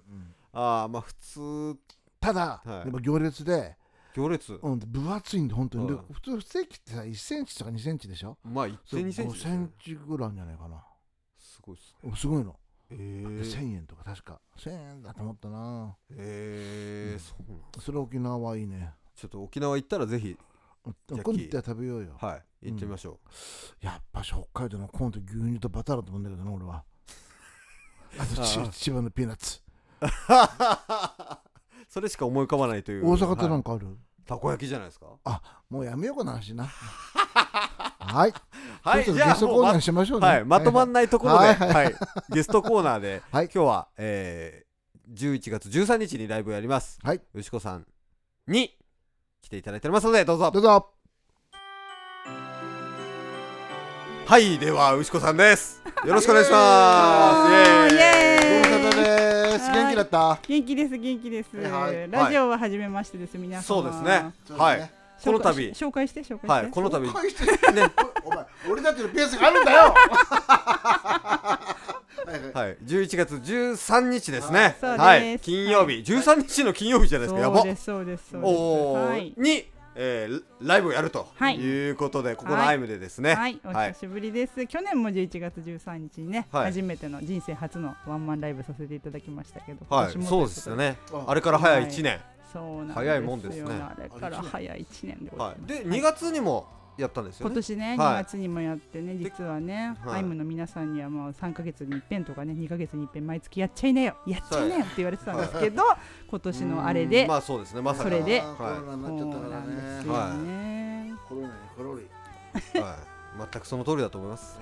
[0.53, 1.75] ああまあ普通。
[2.19, 2.85] ただはい。
[2.85, 3.75] でも行列で
[4.19, 5.87] 行列、うん分厚いんで本当に。
[5.87, 8.37] ではい普通ステーキってさ1センチとか2センチでしょ？
[8.43, 10.83] まあ1それセン2センチ5センチぐらいじゃないかな。
[11.37, 12.55] すごいっすおすごいの？
[12.91, 12.95] え。
[12.95, 14.41] 1000円とか確か。
[14.57, 15.95] 1000円だと思ったな。
[16.11, 17.19] へえうん。
[17.19, 18.93] そうなんそれ沖縄はいいね。
[19.15, 20.37] ちょっと沖縄行ったらぜひ
[20.83, 22.15] 今度行ったら食べようよ。
[22.19, 23.19] はい行ってみましょ
[23.79, 26.83] やっぱし北海道のコーンと牛乳とバターだと思うんだけどな俺は。
[28.19, 28.69] あとちああ。
[28.69, 29.61] 千葉のピーナッツ。
[30.01, 30.05] う、
[31.87, 33.07] それしか思い浮かばないという。
[33.07, 33.97] 大阪ってなはいんかある？
[34.29, 35.07] たこ焼きじゃないですか？
[35.69, 36.65] もうやめようこの話な。
[37.99, 38.33] はい。
[38.81, 40.27] はいそろそろゲストコーナーにしましょうね。
[40.27, 41.87] はい、まとまんないところで、ははい。
[41.89, 41.93] い
[42.33, 43.45] ゲストコーナーで、 はい。
[43.53, 46.99] 今日は、えー、11月13日にライブをやります。
[47.03, 47.21] はい。
[47.33, 47.85] 牛子さん
[48.47, 48.77] に
[49.41, 50.51] 来ていただいておりますので、どうぞ。
[50.51, 50.91] どうぞ。
[54.25, 55.81] はい、では牛子さんです。
[56.05, 57.47] よろしくお願いしま
[57.89, 57.95] す。
[57.95, 58.18] イエーイ
[59.51, 59.71] です。
[59.71, 60.39] 元気だった？
[60.47, 64.31] 元気です元気です、はいラジオは初めましてです皆さんそうですね。
[64.57, 64.91] はい。
[65.23, 67.09] この度、紹介して紹介して、はい、この度、ね、
[68.23, 69.93] お前俺たちのペースがあるんだよ。
[72.25, 72.53] はい。
[72.53, 74.77] はいはい、11月13日ですね。
[74.79, 75.01] そうです。
[75.01, 77.39] はい、金曜日、13日の金曜日じゃないですか。
[77.41, 77.57] やば。
[77.57, 77.65] そう。
[77.65, 78.51] ですそうですそうです。
[78.53, 79.09] おー。
[79.09, 79.33] はい。
[79.35, 79.65] に、
[80.01, 83.35] えーライブをやるとはいいうことで、ここのアイムでですね。
[83.35, 84.65] はい、おはい久しぶりです。
[84.65, 90.97] 去年も11月13日にね、はい初めての人生初のワンマンライブさせていただきましたけど、はい、そうですよね。
[91.11, 92.19] ああれから早い1年。
[92.53, 95.59] そうなんですよ早いもんですねあれから早い1年でございはい。
[95.59, 95.83] ます。
[95.83, 96.65] で、はい2月にも
[97.01, 97.51] やったんですよね。
[97.51, 105.83] 今年ね、はい2月にもやってね、で実はね、はいアイムの皆さんにはもう3ヶ月に一遍とかね、2ヶ月に一遍毎月やっちゃいなよ、やっちゃいなよって言われてたんですけど、
[106.29, 107.81] 今年のあれで、まあそうですね。
[107.81, 108.09] まさか。
[108.09, 111.13] それであーコロナになっちゃったからねよね。
[111.27, 112.07] コロナにコロリ
[112.81, 113.19] はい。
[113.37, 114.59] 全くその通りだと思います。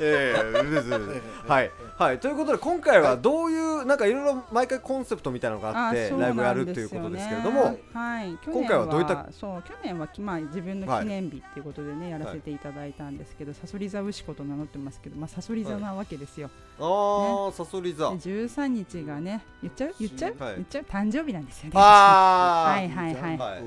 [0.00, 1.70] ええですですはい
[2.02, 16.50] はいということで今回はどういうなんかいろいろ毎回コンセプトみたいなのがあってライブやるということですけれねども、はい、去今回はどういったそう去年はきまあ自分の記念日っていうことでね、やらせていただいたんですけど、さそり座牛子と名乗ってますけど、まあさそり座なわけですよ。
[16.80, 18.10] ああさそり座。
[18.10, 19.94] で13日がね、言っちゃう？
[20.00, 20.54] 言っちゃう、はい。
[20.56, 20.84] 言っちゃう？
[20.84, 21.70] 誕生日なんですよね。
[21.74, 23.62] あ はいはいはい。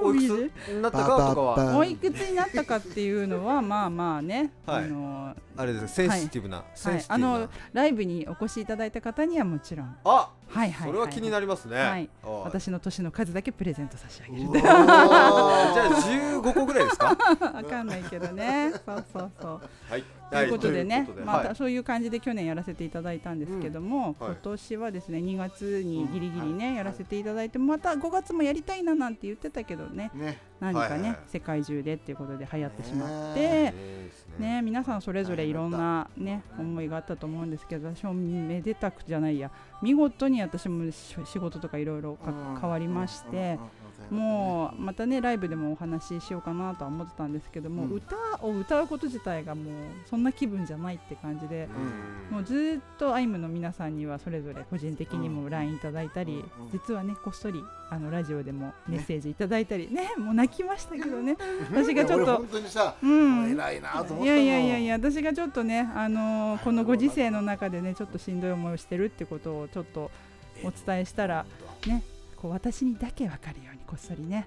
[0.00, 0.72] おいくつ？
[0.72, 1.76] になったかとかは？
[1.76, 4.84] おいくつになったかっていうのはまあまあね、はい。
[4.84, 7.34] あのあれですセンシティブなセンシティブな。
[7.34, 11.76] あのライブにお越しいただいた方にはもちろん、あはいはい、はい、それは気になりますね。
[11.76, 12.08] はい。
[12.44, 14.60] 私の年の数だけプレゼント差し上げる。
[14.62, 15.88] じゃあ
[16.42, 17.08] 15個ぐらいですか？
[17.08, 18.72] わかんないけどね。
[18.86, 19.60] そうそうそう。
[19.90, 21.48] はいということでねといまはい。
[21.48, 24.26] たそういう感じで去年やらせていただいたんですけども、うん。
[24.26, 24.34] はい。
[24.34, 30.10] 今年はですね2月にギリギリねやらせていただいてまた5月もやりたいななんて言ってたけどね。
[30.14, 30.38] ね。
[30.60, 31.18] 何かね、はいはいはい。
[31.28, 33.40] 世界中でっていうことで流行ってしまって。
[33.40, 33.74] ね。
[34.38, 39.50] ね、皆さんそれぞれいろんな、ね、思いがあったと思うんですけど私もめでたくじゃないや。
[39.82, 43.58] 見事に私もし仕事とかいろいろか変わりまして
[44.10, 47.92] もうまたねライブでもお話ししようかなとは思ってたんですけども、うん。
[47.92, 49.74] 歌を歌うこと自体がもう
[50.08, 51.68] そんな気分じゃないって感じで、
[52.30, 52.36] うん。
[52.36, 61.36] もうずーっとアイムの皆さんにはそれぞれ個人的にも LINE いただいたり、うん実はねこっそりあのラジオでもメッセージいただいたりねもう泣きましたけどね。
[61.70, 62.46] 私がちょっと俺本。
[62.48, 63.50] 当にさうん。
[63.52, 70.10] 偉いなと思ったいやいやいやいや私がちょっとね、あのーこのご時世の中でねちょっとしんどい思いをしてるってことをちょっと
[70.64, 71.46] お伝えしたら
[71.86, 72.02] ね
[72.36, 74.46] こう私にだけ分かるようにこっそりね。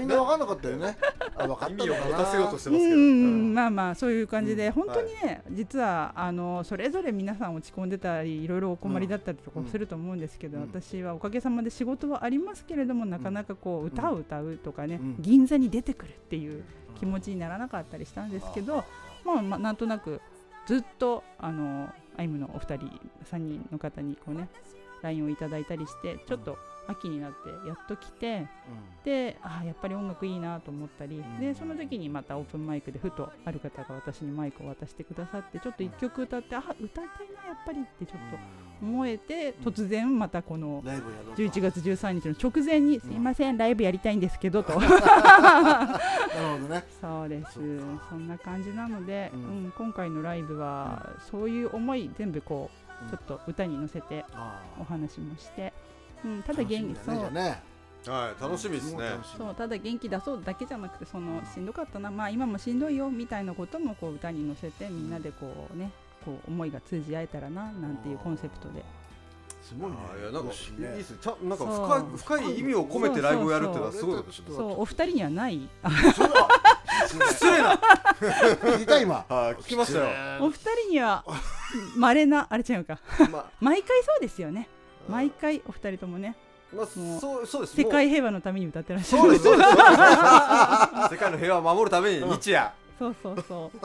[0.00, 0.98] みんな分かんなかったよね。
[1.36, 2.96] あ分かったの意味をかな持たせようとしてうんますけど。
[2.96, 4.72] うんまあまあそういう感じで、うん。
[4.72, 10.64] 本当にね、実はあのそれぞれ皆さん落ち込んでたりいろいろお困りだったりとかすると思うんですけど、うん。
[10.64, 15.16] 私はおかげさまで仕事はありますけれどもなかなかこう歌を歌うとかね、うん。
[15.20, 16.64] 銀座に出てくるっていう
[16.98, 18.84] 気持ちにならなかったりしたんですけど、
[19.24, 20.20] まあ、まあなんとなく
[20.66, 22.90] ずっとあのアイムのお二人
[23.30, 24.48] 3人の方にこうね
[25.02, 26.58] LINE をいただいたりしてちょっと
[26.88, 28.48] 秋になってやっと来て
[29.04, 31.40] であーやっぱり音楽いいなと思ったり、ん。
[31.40, 38.38] でその時にまたオープンマイクでふとある方が私にマイクを渡してくださってちょっと1曲歌ってあ歌いたいなやっぱりってちょっと
[38.80, 41.42] 思えて突然またこのライブやろうと。
[41.42, 44.78] 11月13日の直前に「すいませんライブやりたいんですけど」と。
[44.80, 44.92] なる
[46.62, 46.84] ほどね。
[47.00, 47.60] そうです。
[48.08, 52.70] そんな感じなので、ううんん今回のライブはそういう思い全部こ
[53.06, 55.72] うちょっと歌に乗せてあお話もして
[56.24, 57.30] うん、ただ元気、そう。
[57.32, 57.62] ね。
[58.06, 59.04] はい楽しみですね。
[59.36, 65.90] そうただ元気出そうだけじゃなくてそのしんどかったなまあ今もしんどいよみたいなこともこう歌に乗せてみんなでこうね
[66.24, 68.84] こう思いが通じ合えたらななんていうコンセプトで。
[69.62, 69.96] すごいね。
[70.22, 75.68] いやなんかいいですちゃんなんか深い深い意味を込めてライブをやるっていうのはすごいことですねそうお二人にはない。
[77.28, 77.74] 失礼な。
[77.74, 79.24] 聞いた今。
[79.28, 80.08] はい聞きましたよ。
[80.40, 81.24] お二人には
[81.96, 82.98] 稀なあれ違うか。
[83.30, 83.50] まあ。
[83.60, 84.68] 毎回そうですよね
[85.08, 86.36] 毎回お二人ともね
[86.74, 87.76] まあもうそうそうです。
[87.76, 92.70] 世界も平和のために歌ってらっしゃる世界の平和を守るために日夜。
[92.98, 93.78] そうそうそう。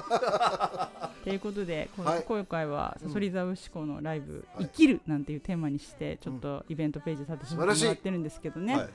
[1.24, 2.24] ということで、こはい。
[2.28, 4.66] 今回はそり座牛子のライブ「はい。
[4.66, 8.90] 生きる」なんていうテーマにしてちょっとイベントページさせてもらってるんですけどね、はい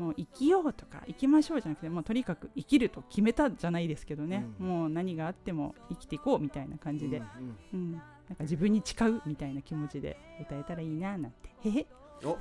[0.00, 4.66] もう生きようとか生きましょうじゃなくてもうとにかく生きると決めたじゃないですけどね、うん。
[4.66, 7.92] もう何があっても生きていこうみたいな感じで、うんうん
[8.30, 11.50] なんか自分に誓うみたいな気持ちで歌えたらいいななんて。
[11.68, 11.86] へへ。
[12.24, 12.38] お。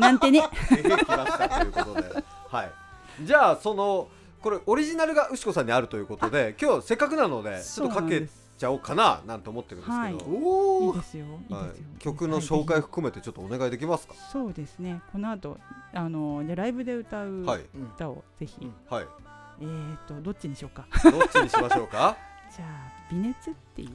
[0.00, 0.48] なんてね。
[0.70, 0.78] でへ。
[0.78, 2.24] へ来ましたということで。
[2.48, 2.72] はい。
[3.24, 4.08] じゃあその
[4.40, 8.28] これオリジナルが牛子さんにあるということで今日せっかくなのでちょっとかけ
[8.62, 10.14] ちゃおうかななんて思ってるんですけど、はい。
[10.14, 11.24] おおいいですよ。
[11.48, 11.52] い。
[11.52, 14.14] いはいですよ、曲の紹介含めてちょっとお願いできますか？
[14.32, 15.02] そうですね。
[15.10, 15.58] この後
[15.92, 17.62] あのでライブで歌うはい。
[17.96, 18.74] 歌をぜひ、うん。
[18.88, 19.06] はい。
[19.60, 20.86] えーとどっちにしようか？
[21.10, 22.16] どっちにしましょうか？
[22.56, 22.68] じゃあ
[23.10, 23.90] 微熱っていう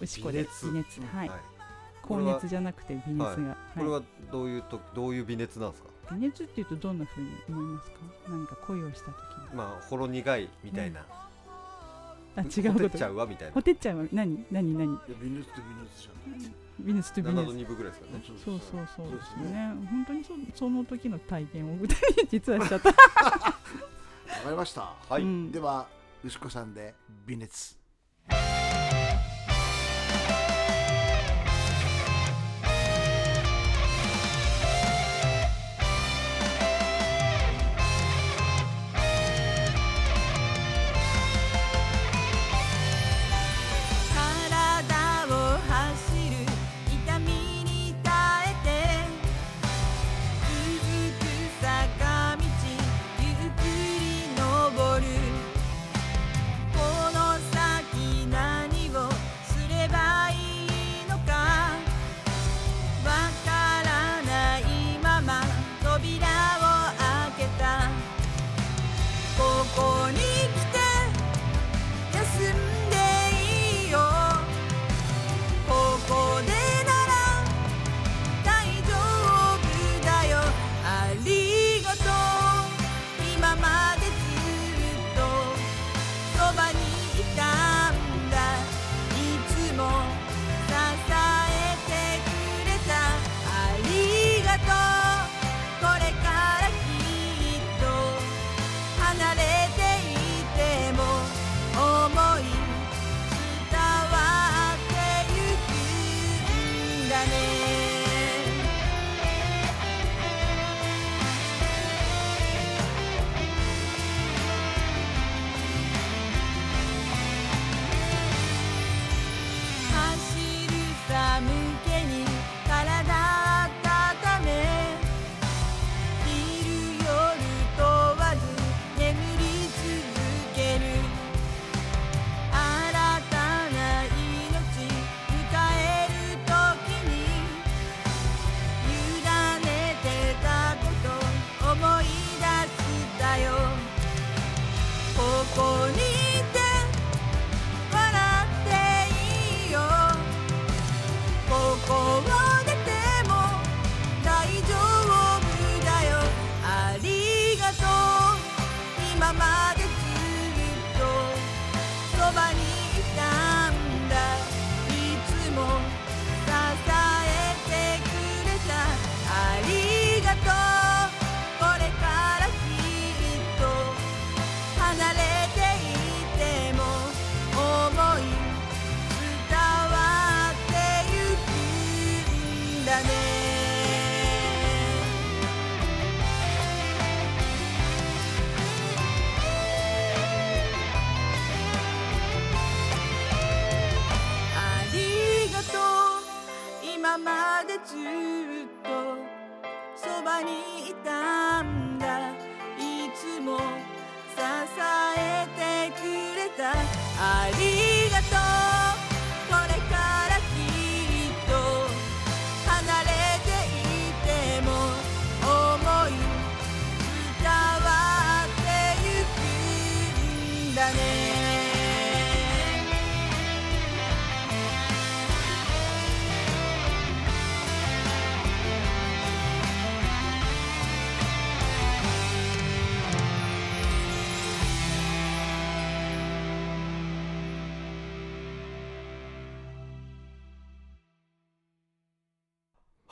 [0.00, 0.66] 牛子で微熱。
[0.66, 1.00] 微熱。
[1.00, 1.38] はい、はい。
[2.02, 3.36] 高熱じゃなくて微熱が、はい。
[3.78, 5.90] これはどういうとどういう微熱なんですか？
[6.12, 7.96] 微熱っていうとどんな風に思いますか？
[8.28, 9.14] 何か恋をした時
[9.50, 9.56] に。
[9.56, 11.04] まあほろ苦いみたいな、
[12.36, 12.72] あ違うこと。
[12.72, 13.54] ほてっちゃうわみたいな。
[13.54, 14.04] ほてっちゃうわ。
[14.12, 14.44] 何？
[14.50, 14.74] 何？
[14.74, 14.92] 何？
[14.92, 16.50] いや微熱って微熱じゃない。
[16.80, 19.06] 微熱と微7度熱2分ぐらいですかねそうそうそう。
[19.06, 22.00] そうでですすねね本当にそその時の体験を歌に
[22.30, 23.54] 実はしちゃった、 わか
[24.50, 24.94] りました。
[25.08, 25.52] はい、うん。
[25.52, 25.86] では
[26.24, 26.94] 牛子さんで
[27.26, 27.76] 微熱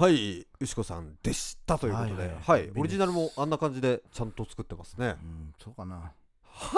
[0.01, 2.41] はい牛子さんでしたということで、はいはい。
[2.45, 5.17] はいオリジナルもあんな感じでちゃんと作ってますね。
[5.21, 6.13] うんそうかな。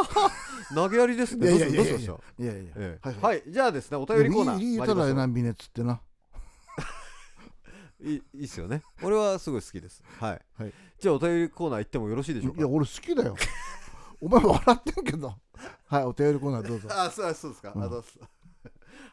[0.74, 1.50] 投げやりですね。
[1.50, 2.12] どうしました
[2.42, 2.72] いやいや。
[2.76, 3.08] ええ。
[3.08, 6.00] はいはい、じゃあですねお便りコーナーいいたらえなビネっつってな。
[8.00, 8.82] いいいいっすよね。
[9.02, 10.02] 俺はすごい好きです。
[10.18, 10.72] はい、はい。
[10.98, 12.58] じゃあお便りコーナー行ってもよろしいでしょうか？
[12.58, 13.36] いや俺好きだよ。
[14.22, 15.34] お前笑ってんけど。
[15.88, 16.88] はいお便りコーナーどうぞ。
[16.90, 17.82] あそうそうですか、うん。
[17.82, 18.08] あどうぞ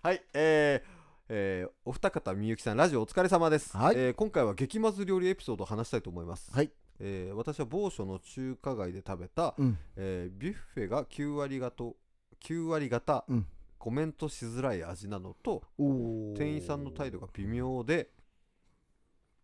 [0.01, 0.96] はいえー
[1.29, 3.95] えーお二方みゆきさんラジオお疲れ様です、はい。
[3.97, 6.71] えー今回は激まず料理エピソードを話したいと思います、はい。
[6.99, 9.77] えー私は某所の中華街で食べた、うん。
[9.97, 11.95] えービュッフェが9割方
[12.43, 13.45] 9割方、うん。
[13.77, 18.09] コメントしづらい味なのと店員さんの態度が微妙で、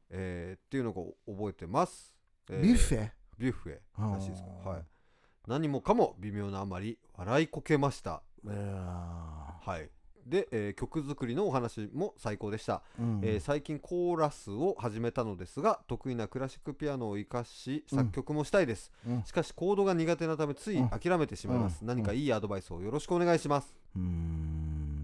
[0.09, 2.15] えーっていうのが覚えてます、
[2.49, 3.11] えービュッフェ？
[3.37, 4.43] ビュッフェらしいです。
[4.63, 4.83] かはい。
[5.47, 8.23] 何もかも微妙なあまり笑いこけました。
[8.45, 9.89] はい
[10.25, 13.21] で、えー曲作りのお話も最高でした、ーうん。
[13.23, 19.23] えー最近コーラスを始めたのですが得意なクラシックピアノを生かしうん作曲もしたいです、うん。
[19.23, 20.89] しかしコードが苦手なためついうん。
[20.89, 21.87] 諦めてしまいます、うん。
[21.87, 23.75] 何かいいアドバイスをよろしくお願いします、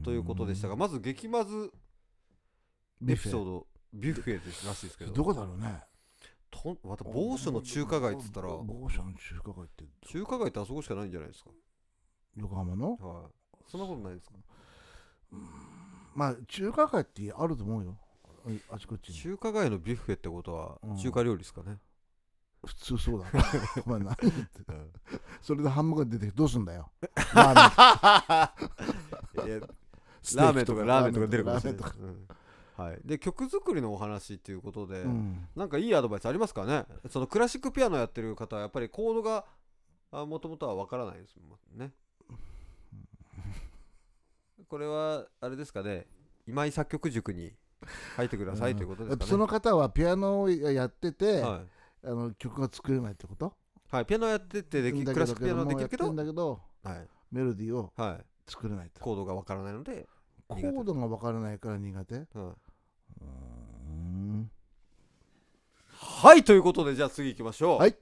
[0.04, 1.72] ということでしたがまず激まず
[3.08, 5.14] エピソードビュッフェですらしいですけど。
[5.14, 5.84] どこだろうね。
[6.52, 11.52] とまた某所の中華街っつったら某所の中華街って中華街ってあそこしかないんじゃないですか？
[12.38, 12.98] 横浜の？
[13.00, 13.32] はい。
[13.68, 14.34] そんなことないですか？
[16.16, 17.98] まあ中華街ってあると思うよ。
[18.70, 19.16] ああちこちに。
[19.16, 20.98] 中華街のビュッフェってことはうん。
[20.98, 21.78] 中華料理ですかね、
[22.66, 23.28] 普通そうだ。
[23.86, 24.50] お前何言って
[25.42, 26.92] それでハンバーガー出てきてどうすんだよ。
[27.34, 28.52] ラー
[29.38, 29.68] メンいや
[30.22, 30.84] ステーキラーメンとか。
[30.84, 32.36] ラーメンとか出るかもしれないラーメンとか。
[32.78, 32.86] うん。
[32.86, 35.48] はい、で曲作りのお話っていうことで、うん。
[35.56, 36.86] なんかいいアドバイスありますかね？
[37.10, 39.46] そのクラシックピアノやってる方はやっぱりコードが
[40.26, 41.94] もともとはわからないですもんね
[44.70, 46.06] これはあれですかね。
[46.48, 47.54] 今井作曲塾に
[48.16, 51.62] 入ってくださいということですかね、その方はピアノをやってて、は
[52.04, 53.54] あの曲が作れないってこと？
[53.92, 57.08] い、はい、ピアノやっててできクラシックピアノできるけどだけどはい。
[57.32, 59.02] メロディーをはい、作れないと。
[59.02, 60.08] コードがわからないので
[60.48, 62.16] コードが分からないから苦手？
[62.16, 62.56] うはい。
[63.22, 64.52] ーん。
[65.96, 66.44] はい。
[66.44, 67.80] ということでじゃあ次行きましょう。
[67.80, 67.96] はい、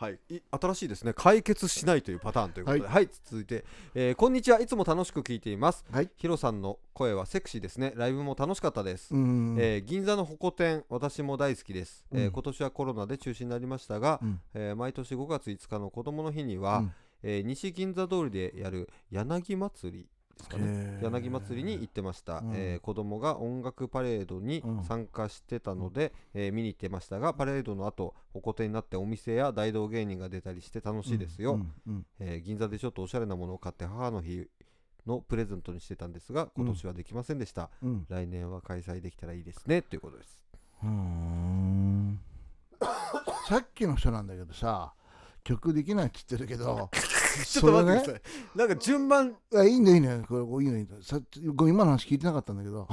[0.00, 1.12] はい、い新しいですね。
[1.12, 2.88] 解決しないというパターンということで。
[2.88, 4.58] はい、続いて、えーこんにちは。
[4.58, 5.84] いつも楽しく聞いています。
[5.92, 6.08] はい。
[6.16, 7.92] ヒロさんの声はセクシーですね。
[7.96, 14.40] ライブも楽しかったです、えー銀座のホコ天私も大好きです、えーうん今年はコロナで中止になりましたが、うん。
[14.54, 16.92] えー毎年5月5日の子供の日には、うん。
[17.22, 20.08] えー西銀座通りでやる柳祭り
[20.40, 20.98] ですかね。
[21.02, 22.52] 柳祭りに行ってました、うん。
[22.54, 24.84] えー子供が音楽パレードにうん。
[24.84, 34.46] 参加してたので、えー見に行ってましたがパレードの後おこてになってお店や大道芸人が出たりして楽しいですよ、うんうんえー銀座でちょっとおしゃれなものを買って母の日
[35.06, 38.06] のプレゼントにしてたんですが今年はできませんでした、うん。
[38.08, 39.82] 来年は開催できたらいいですね。
[39.82, 40.40] ということです。
[40.82, 42.20] うーん。
[43.48, 44.94] さっきの人なんだけどさ
[45.42, 46.90] 曲できないって言ってるけど
[47.46, 49.28] ちょっと待ってください、なんか順番。
[49.28, 50.24] いやいいんだいいんだよ。
[50.28, 51.18] これいいのいいのさ
[51.54, 52.88] ご今の話聞いてなかったんだけど。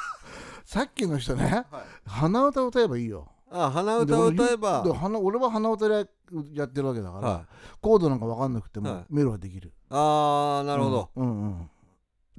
[0.64, 1.64] さっきの人ね、
[2.04, 3.26] 鼻歌歌えばいいよ。
[3.50, 4.84] あ鼻歌を歌えば。
[5.22, 6.08] 俺は鼻歌で
[6.52, 7.46] やってるわけだから、はい。
[7.80, 9.06] コードなんか分かんなくても、はい。
[9.08, 9.72] メロはできる。
[9.88, 11.70] あーなるほど、うんうんうん。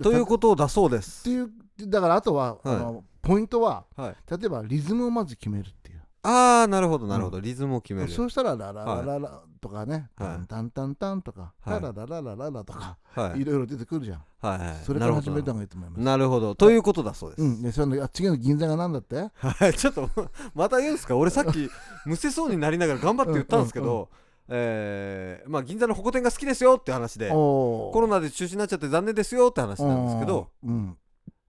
[0.04, 1.22] というとことだそうです。
[1.22, 1.52] っていう
[1.90, 2.76] だからあとは、はい。
[2.76, 4.16] あのポイントははい。
[4.30, 8.12] 例えばリズムをまず決めるっていうああなるほどなるほど、リズムを決める。
[8.12, 10.48] そうしたらラララララとかね、はい。
[10.48, 11.82] タンタンタンとか、はい。
[11.82, 13.42] ラララララララとか、はい。
[13.42, 14.24] いろいろ出てくるじゃん。
[14.42, 14.76] はいはい。
[14.84, 16.02] それから始めた方がいいと思います。
[16.02, 16.56] なるほど。
[16.56, 19.30] ということだそうです、うん、でそのあ次の銀座が何だって？
[19.36, 19.74] はい。
[19.78, 20.10] ちょっと
[20.54, 21.16] また言うんですか？
[21.16, 21.70] 俺さっき
[22.06, 24.08] むせそうになりながら頑張って言ったんですけど、うんう
[24.50, 30.98] えーまあ銀座のホコ天が好きですよって話でおコロナで中止になっちゃって残念ですよって話なんですけどうん、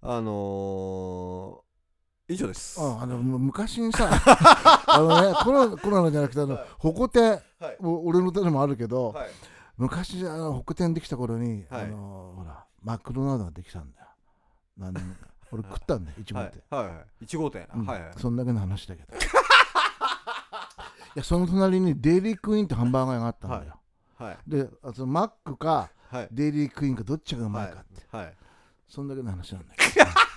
[0.03, 1.70] あのー、
[2.31, 2.81] 以上です。
[2.81, 4.09] ああのむ昔にさ
[4.87, 7.77] あのねコロコロナじゃなくてあのホコ天、はい。
[7.81, 9.29] お俺の歌でもあるけど、はい。
[9.77, 11.85] 昔あのホコ天できた頃に、はい。
[11.85, 14.07] あのほらマクドナルドができたんだよ。
[14.79, 16.45] 何年か俺食ったんだよ一はい。
[16.45, 17.25] 番で、はいはい。
[17.25, 17.87] 1号店、うん。
[17.87, 18.13] はいはい。
[18.17, 19.17] そんだけの話だけど。
[19.17, 19.19] い
[21.17, 23.81] やその隣にデイリークイーンってハンバーガー屋があったんだよ、
[24.17, 24.39] はい。
[24.47, 26.29] であそのマックかはい。
[26.31, 28.35] デイリークイーンかどっちがうまいかって、はい、はい、
[28.89, 29.85] そんだけの話なんだけ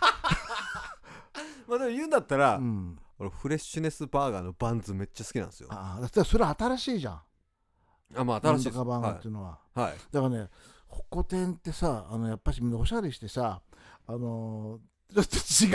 [1.80, 5.70] まあでも言うんだったら、ど、うん、俺フレッシュネスバーガーのバンズめっちゃ好きなんですよ。
[5.72, 8.26] あああだってそれ新しいじゃん。
[8.26, 8.78] まあ新しいです。
[8.78, 9.22] なんとかバーガーっはい。
[9.22, 9.94] ていうのは、はい。
[10.12, 10.50] だからね
[10.88, 13.62] ホコ天ってさあのやっぱしみんなおしゃれしてさ
[14.08, 14.80] あのー
[15.14, 15.26] ちょっ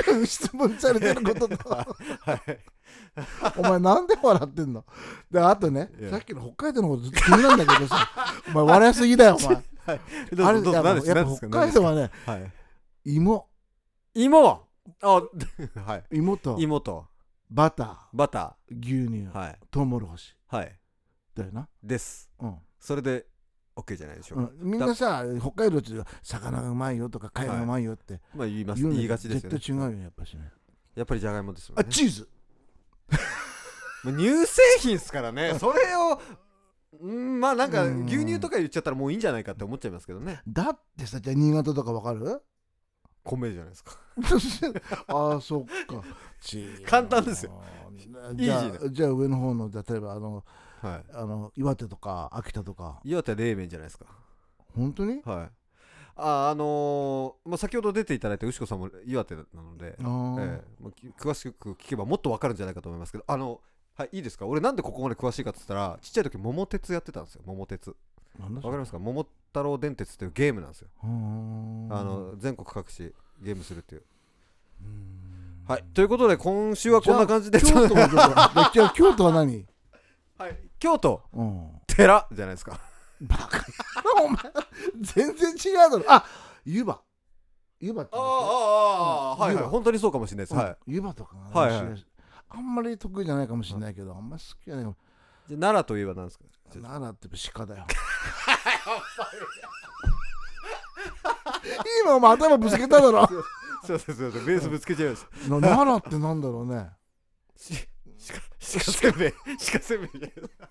[0.05, 1.69] と違う質問されてることと。
[1.71, 1.89] はい。
[3.57, 4.85] お前なんで笑ってんの？
[5.31, 6.11] であとねいや。
[6.11, 8.09] さっきの北海道のことずっと気になるんだけどさ
[8.51, 9.55] お前笑いすぎだよお前。
[9.55, 10.49] どうぞどうぞ。
[10.49, 11.19] あれやっぱ何ですか？
[11.21, 12.53] やっぱ北海道はねはい。
[13.05, 13.49] 芋。
[14.15, 14.41] 芋！
[14.41, 14.68] お
[15.03, 15.23] あ
[15.85, 16.05] はい。
[16.13, 17.07] 芋と芋と
[17.51, 18.79] バタバター。
[18.79, 19.29] 牛乳。
[19.29, 19.59] ーはい。
[19.71, 20.35] トウモロコシ。
[20.49, 20.79] はい。
[21.35, 21.69] だよな。
[21.83, 22.31] です。
[22.41, 22.59] うん。
[22.79, 23.27] それで
[23.77, 25.91] OK じゃないでしょうか、うん、みんなさ北海道って
[26.23, 28.21] 魚がうまいよとか貝がうまいよって。
[28.35, 28.83] まあ言います。
[28.83, 29.57] 言いがちですよね。
[29.59, 30.51] 絶対違うよやっぱしね。
[30.95, 31.87] やっぱりじゃがいもですもんね。
[31.89, 32.29] あチーズ。
[34.05, 35.59] まあ乳製品っすからね。
[35.59, 36.21] それを
[37.01, 38.07] うんまあなんかうん。
[38.07, 40.43] 牛乳とか言っちゃったらもういいんじゃないかって思っちゃいますけどね。
[40.49, 42.43] だってさじゃあ新潟とかわかる？
[43.37, 43.99] 米じゃないですか。
[45.09, 46.03] ああそっか。
[46.87, 47.61] 簡単ですよ。
[48.35, 50.45] じゃあじゃあ上の方の例えばあの
[50.83, 53.01] はあの岩手とか秋田とか。
[53.05, 54.07] い岩手は冷麺じゃないですか。
[54.75, 55.21] 本当に？
[55.25, 55.51] はい。
[56.21, 60.05] ああのーまあ、先ほど出ていただいた牛子さんも岩手なので、ええ
[60.81, 63.61] まあき詳しく聞けばもっとわかるんじゃないかと思いますけどあの
[63.95, 64.45] はいいいですか？
[64.47, 67.91] 俺なんでここまで詳しいかって言ったらちっちゃい時桃鉄やってたんですよ桃鉄。
[68.41, 68.99] わかりますか？
[68.99, 70.89] 桃太郎電鉄っていうゲームなんですよ。
[71.03, 74.03] あの全国各地ゲームするっていう。
[74.83, 75.65] うん。
[75.67, 75.85] はい。
[75.95, 79.67] ということで今週はこんな感じで京都はどこじゃあ京都は何？
[80.39, 81.23] はい、京都。
[81.33, 81.71] うん。
[81.87, 82.27] 寺？
[82.33, 82.81] じゃないですか。
[83.21, 83.65] バカ。
[84.23, 84.39] お前
[85.01, 86.05] 全然違うだろ。
[86.09, 86.25] あ
[86.65, 87.01] 湯葉。
[87.81, 89.65] 湯葉ってああああはいはい。
[89.65, 89.71] 湯葉。
[89.71, 90.61] 本当にそうかもしれないです、うん。
[90.61, 90.77] はい。
[90.87, 92.05] 湯葉とかがねはいはい。
[92.51, 94.97] あんまり得意じゃないかもしれないけどあんまり好きじゃないかも。
[95.49, 96.45] じゃあ奈良といえば何ですか？
[96.83, 97.87] 奈良って鹿だよ
[102.03, 103.27] 今お前頭ぶつけただろ。
[103.27, 103.37] すい
[103.93, 105.31] ませんすいませんベースぶつけちゃいました。
[105.49, 106.91] な奈良ってなんだろうね。
[107.57, 107.75] し
[108.29, 108.41] 鹿鹿
[108.93, 109.33] せんべい。
[109.73, 110.31] 鹿せんべいじゃない。
[110.35, 110.69] ですか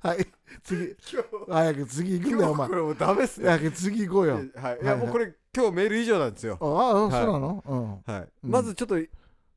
[0.00, 0.26] はい。
[0.64, 0.96] 次。
[1.12, 1.28] 今日。
[1.52, 2.66] 早く次行くんだよお前。
[2.66, 3.48] 今日これもうダメっすね。
[3.48, 4.40] 早く次行こうよ。
[4.56, 6.58] はい、やもうこれ今日メール以上なんですよ。
[6.60, 7.12] ああ、はい。
[7.24, 8.02] そうなの？
[8.42, 8.50] うん。
[8.50, 8.96] まずちょっと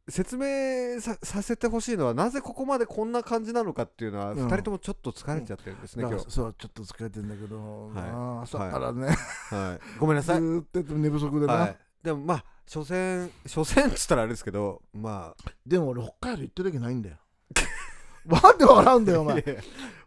[0.07, 4.47] 説明ささせてほしいのはなぜここまでこんな感じなのかっていうのはうん。
[4.47, 6.35] 2人ともちょっと疲れちゃってるんですね、だから今日。
[6.35, 8.43] そうちょっと疲れてんだけど、はい。
[8.43, 8.71] 朝はい。
[8.71, 9.07] からね、
[9.49, 9.99] はい。
[9.99, 10.39] ごめんなずさい。
[10.39, 15.51] ーっと寝不足でな、はい、でもまあ所詮所詮っつったらあれですけどまあ。
[15.65, 17.17] でも俺北海道行ってる時ないんだよ。
[18.25, 19.43] なんで笑うんだよお前。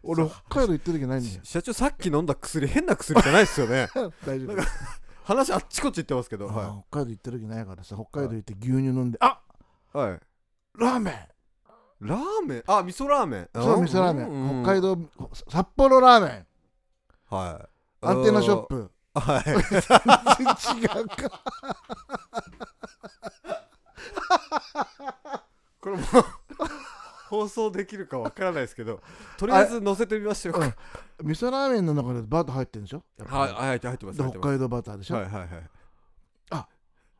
[0.03, 1.41] 俺北海道行ってる時ないんだよ。
[1.43, 3.89] 社長さっき飲んだ薬変な薬じゃないですよね。
[4.25, 4.55] 大丈夫。
[5.29, 9.37] 話あっちこっち行ってますけどあはあ北海道行ってる時ないからさ北海道行って牛乳飲んであい、
[9.91, 10.19] はい、
[10.77, 11.15] ラーメン。
[12.01, 12.63] ラーメン？
[12.67, 13.49] あ味噌ラーメン。
[13.53, 14.63] そう味噌ラーメン、うん。
[14.63, 14.97] 北海道
[15.49, 16.47] 札幌ラーメン。
[17.35, 17.59] は
[18.01, 18.05] い。
[18.05, 18.91] アンテナショップ。
[19.15, 19.43] はい。
[19.43, 19.55] 全
[20.79, 21.43] 然違うか。
[25.81, 26.05] これもう
[27.29, 29.01] 放送できるかわからないですけど
[29.37, 30.59] とりあえず載せてみましょうか。
[31.19, 31.27] うん。
[31.27, 33.03] 味噌ラーメンの中でバター入ってるんでしょ？
[33.25, 34.47] はいはい入ってますで入ってます。
[34.47, 35.47] 北海道バターでしょ、はいはいはい。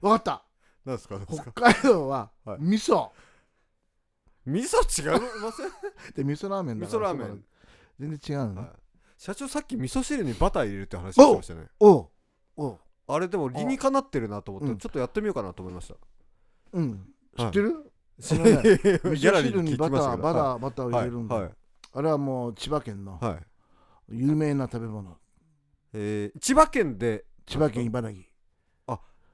[0.01, 0.43] 分かった
[0.85, 1.51] 何ですか何ですか？
[1.51, 2.57] 北海道ははい。
[2.61, 3.09] 味噌、
[4.45, 5.69] 味噌違いません？
[6.15, 7.27] で味噌ラーメンだから味噌ラーメン。
[7.27, 7.43] そうだ
[7.99, 8.71] 全然違うのね、はい。
[9.17, 11.67] 社長さっき味噌汁にバター入れるって話してましたね。
[11.79, 12.09] おう。
[12.57, 12.79] おう。
[13.07, 14.77] あれでも理にかなってるなと思ってうん。
[14.77, 15.95] ちょっとやってみようかなと思いました。
[16.73, 17.13] うん。
[17.35, 17.49] 知はい。
[17.49, 21.53] ってる、 ギのね味ャ噌汁にバターバターバターを入れるんだ、はいはい。
[21.93, 24.15] あれはもう千葉県のはい。
[24.15, 25.17] 有名な食べ物。
[25.93, 28.23] えー千葉県で千葉県茨城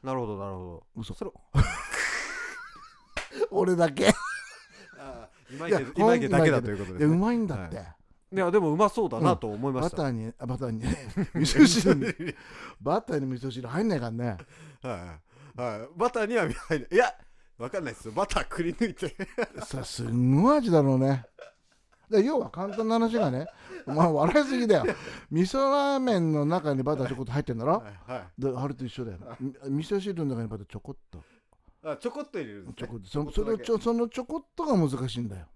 [0.05, 0.83] なるほどなるほど。
[0.95, 1.15] 嘘。
[1.15, 1.31] それ
[3.49, 4.13] 俺だけ。
[5.51, 7.95] 今いや池今池だけだということいやうですねまいんだって、はい。
[8.33, 9.97] いやでもうまそうだなと思いました。
[9.97, 10.83] バターにあバターに
[11.33, 12.35] 味噌汁に。
[12.79, 14.37] バターに味噌汁入んないからね。
[14.81, 15.17] は
[15.57, 15.89] いはい。
[15.97, 16.89] バターには入る。
[16.91, 17.11] いや
[17.57, 18.13] わかんないですよ。
[18.13, 19.15] バターくり抜いて。
[19.63, 21.25] さすんごい味だろうね
[22.09, 23.47] で要は簡単な話がね
[23.87, 24.95] お前笑いすぎだよ。
[25.31, 27.73] 味噌ラーメンの中にバターちょこっと入ってんだろ？
[27.73, 28.41] はいはい。
[28.41, 29.19] であれと一緒だよ。
[29.39, 29.53] み
[29.83, 31.23] 味噌汁の中にバターちょこっと。
[31.83, 32.81] あちょこっと入れるんですね。
[32.81, 33.07] ちょこっと。
[33.07, 33.57] そそちょこっとだけ。
[33.57, 35.47] のちょそのちょこっとが難しいんだよ。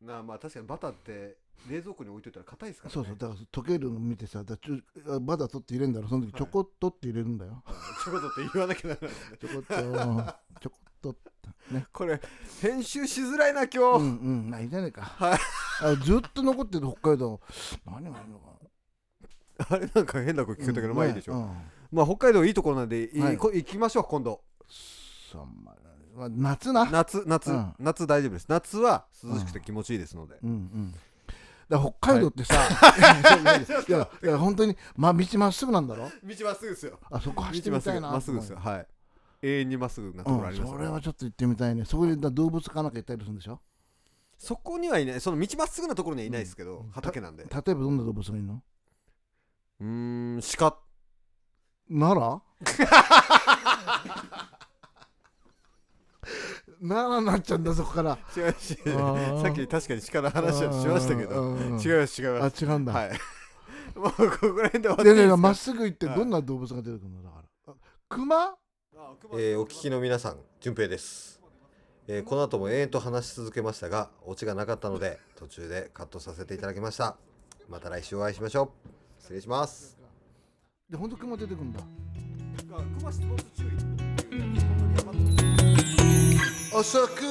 [0.00, 1.38] なあまあ確かにバターって
[1.68, 2.94] 冷蔵庫に置いといたら硬いですからね。
[2.94, 3.16] そうそう。
[3.16, 6.08] だから溶けるの見てさだちょあバター取って入れるんだろ。
[6.08, 7.62] その時ちょこっとって入れるんだよ、
[8.04, 9.16] ちょこっとって言わなきゃならないね。
[9.40, 9.74] ちょこっと。
[9.74, 10.26] うん。
[10.60, 11.16] ちょこっと
[11.92, 12.20] これ
[12.62, 14.50] 編集しづらいな今日、うんうん。
[14.50, 15.38] まあいいじゃねえか、はい。
[15.82, 17.40] あずっと残ってる北海道。
[17.86, 18.48] 何がいいのか
[19.70, 21.32] あれなんか変な声聞こえたけど、うんまあいいでしょ。
[21.32, 21.98] う、ねうん。
[21.98, 23.36] まあ北海道いいところなんで、いはい。
[23.36, 24.42] こ行きましょう今度。
[25.30, 25.74] そうま
[26.28, 26.84] 夏な。
[26.86, 27.74] 夏夏、うん。
[27.78, 28.46] 夏大丈夫です。
[28.48, 30.50] 夏は涼しくて気持ちいいですので、うん。
[30.50, 30.94] うん
[31.68, 36.10] だ北海道ってさ、い、や いや本当に、まあ、道まっすぐなんだろ？
[36.24, 36.98] 道まっすぐですよ。
[37.10, 38.10] あそこ走ってみたいな。
[38.10, 38.58] まっすぐですよ。
[38.58, 38.86] はい
[39.42, 41.84] 永遠にまっすぐなところありますうん、それはちょっと行ってみたいね。
[41.84, 43.60] そこでだ動物かなんか行ったりするんでしょ？
[44.36, 45.20] そこにはいない。
[45.20, 46.90] その道まっすぐなところにはいないですけど、うん。
[46.90, 47.44] 畑なんで。
[47.44, 48.62] 例えばどんな動物がいるの？
[49.80, 49.86] うー
[50.38, 50.78] ん鹿。
[51.88, 52.42] 奈良？
[56.80, 58.18] 奈良になっちゃうんだそこから。
[58.36, 61.42] 違う違さっき確かに鹿の話はしましたけど。
[61.42, 62.64] うん違います違います。
[62.64, 63.10] あ違うんだ、はい。
[63.98, 67.72] もうここら辺で終わってまっすぐ行ってはいどんな動物が出てくるのだから。
[67.72, 67.76] あ
[68.08, 68.56] 熊？
[69.34, 71.40] えーお聞きの皆さん順平です、
[72.08, 77.16] えーこの後も延々と話し続けましたがオチがなかったので途中でカットさせていただきました。
[77.68, 78.88] また来週お会いしましょう。
[79.20, 79.96] 失礼します。
[80.90, 81.78] で本当熊出てくんだ。
[86.74, 87.22] 遅く起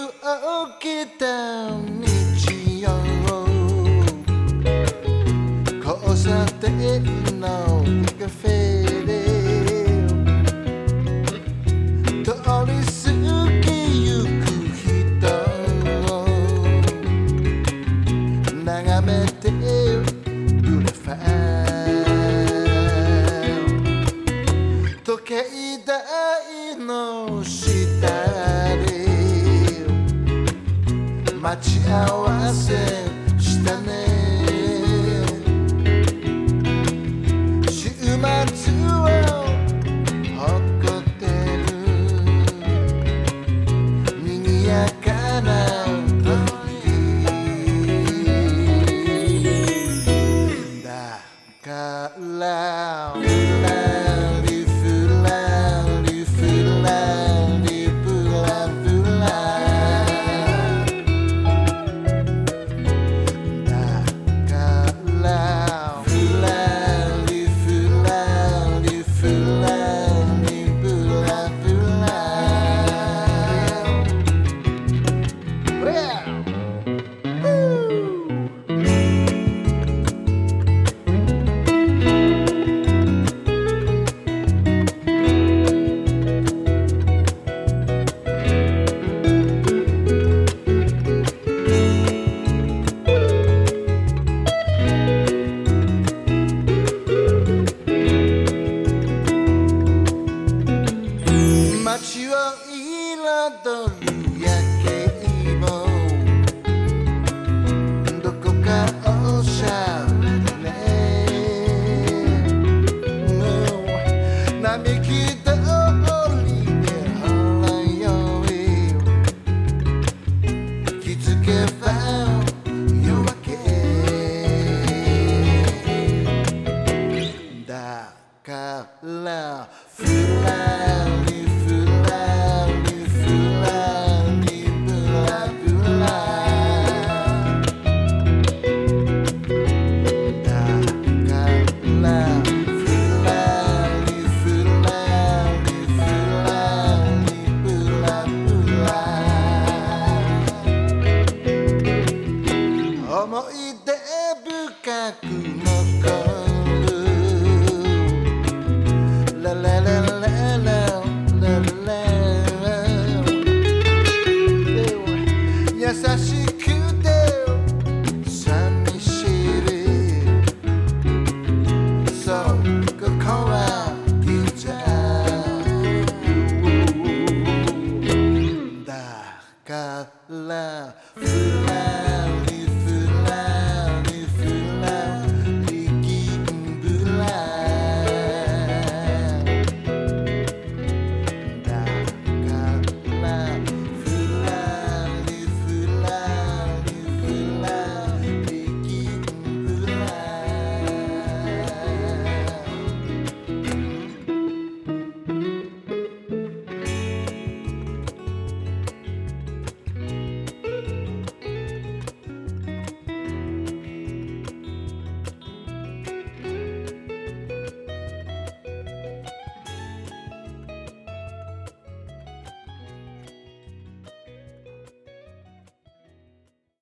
[0.80, 2.90] きた日曜
[5.84, 7.04] 交差点
[7.40, 7.84] の
[8.20, 8.87] カフェ
[25.28, 28.08] ン時計台の下
[28.78, 29.08] で
[31.42, 33.07] 待ち合わせ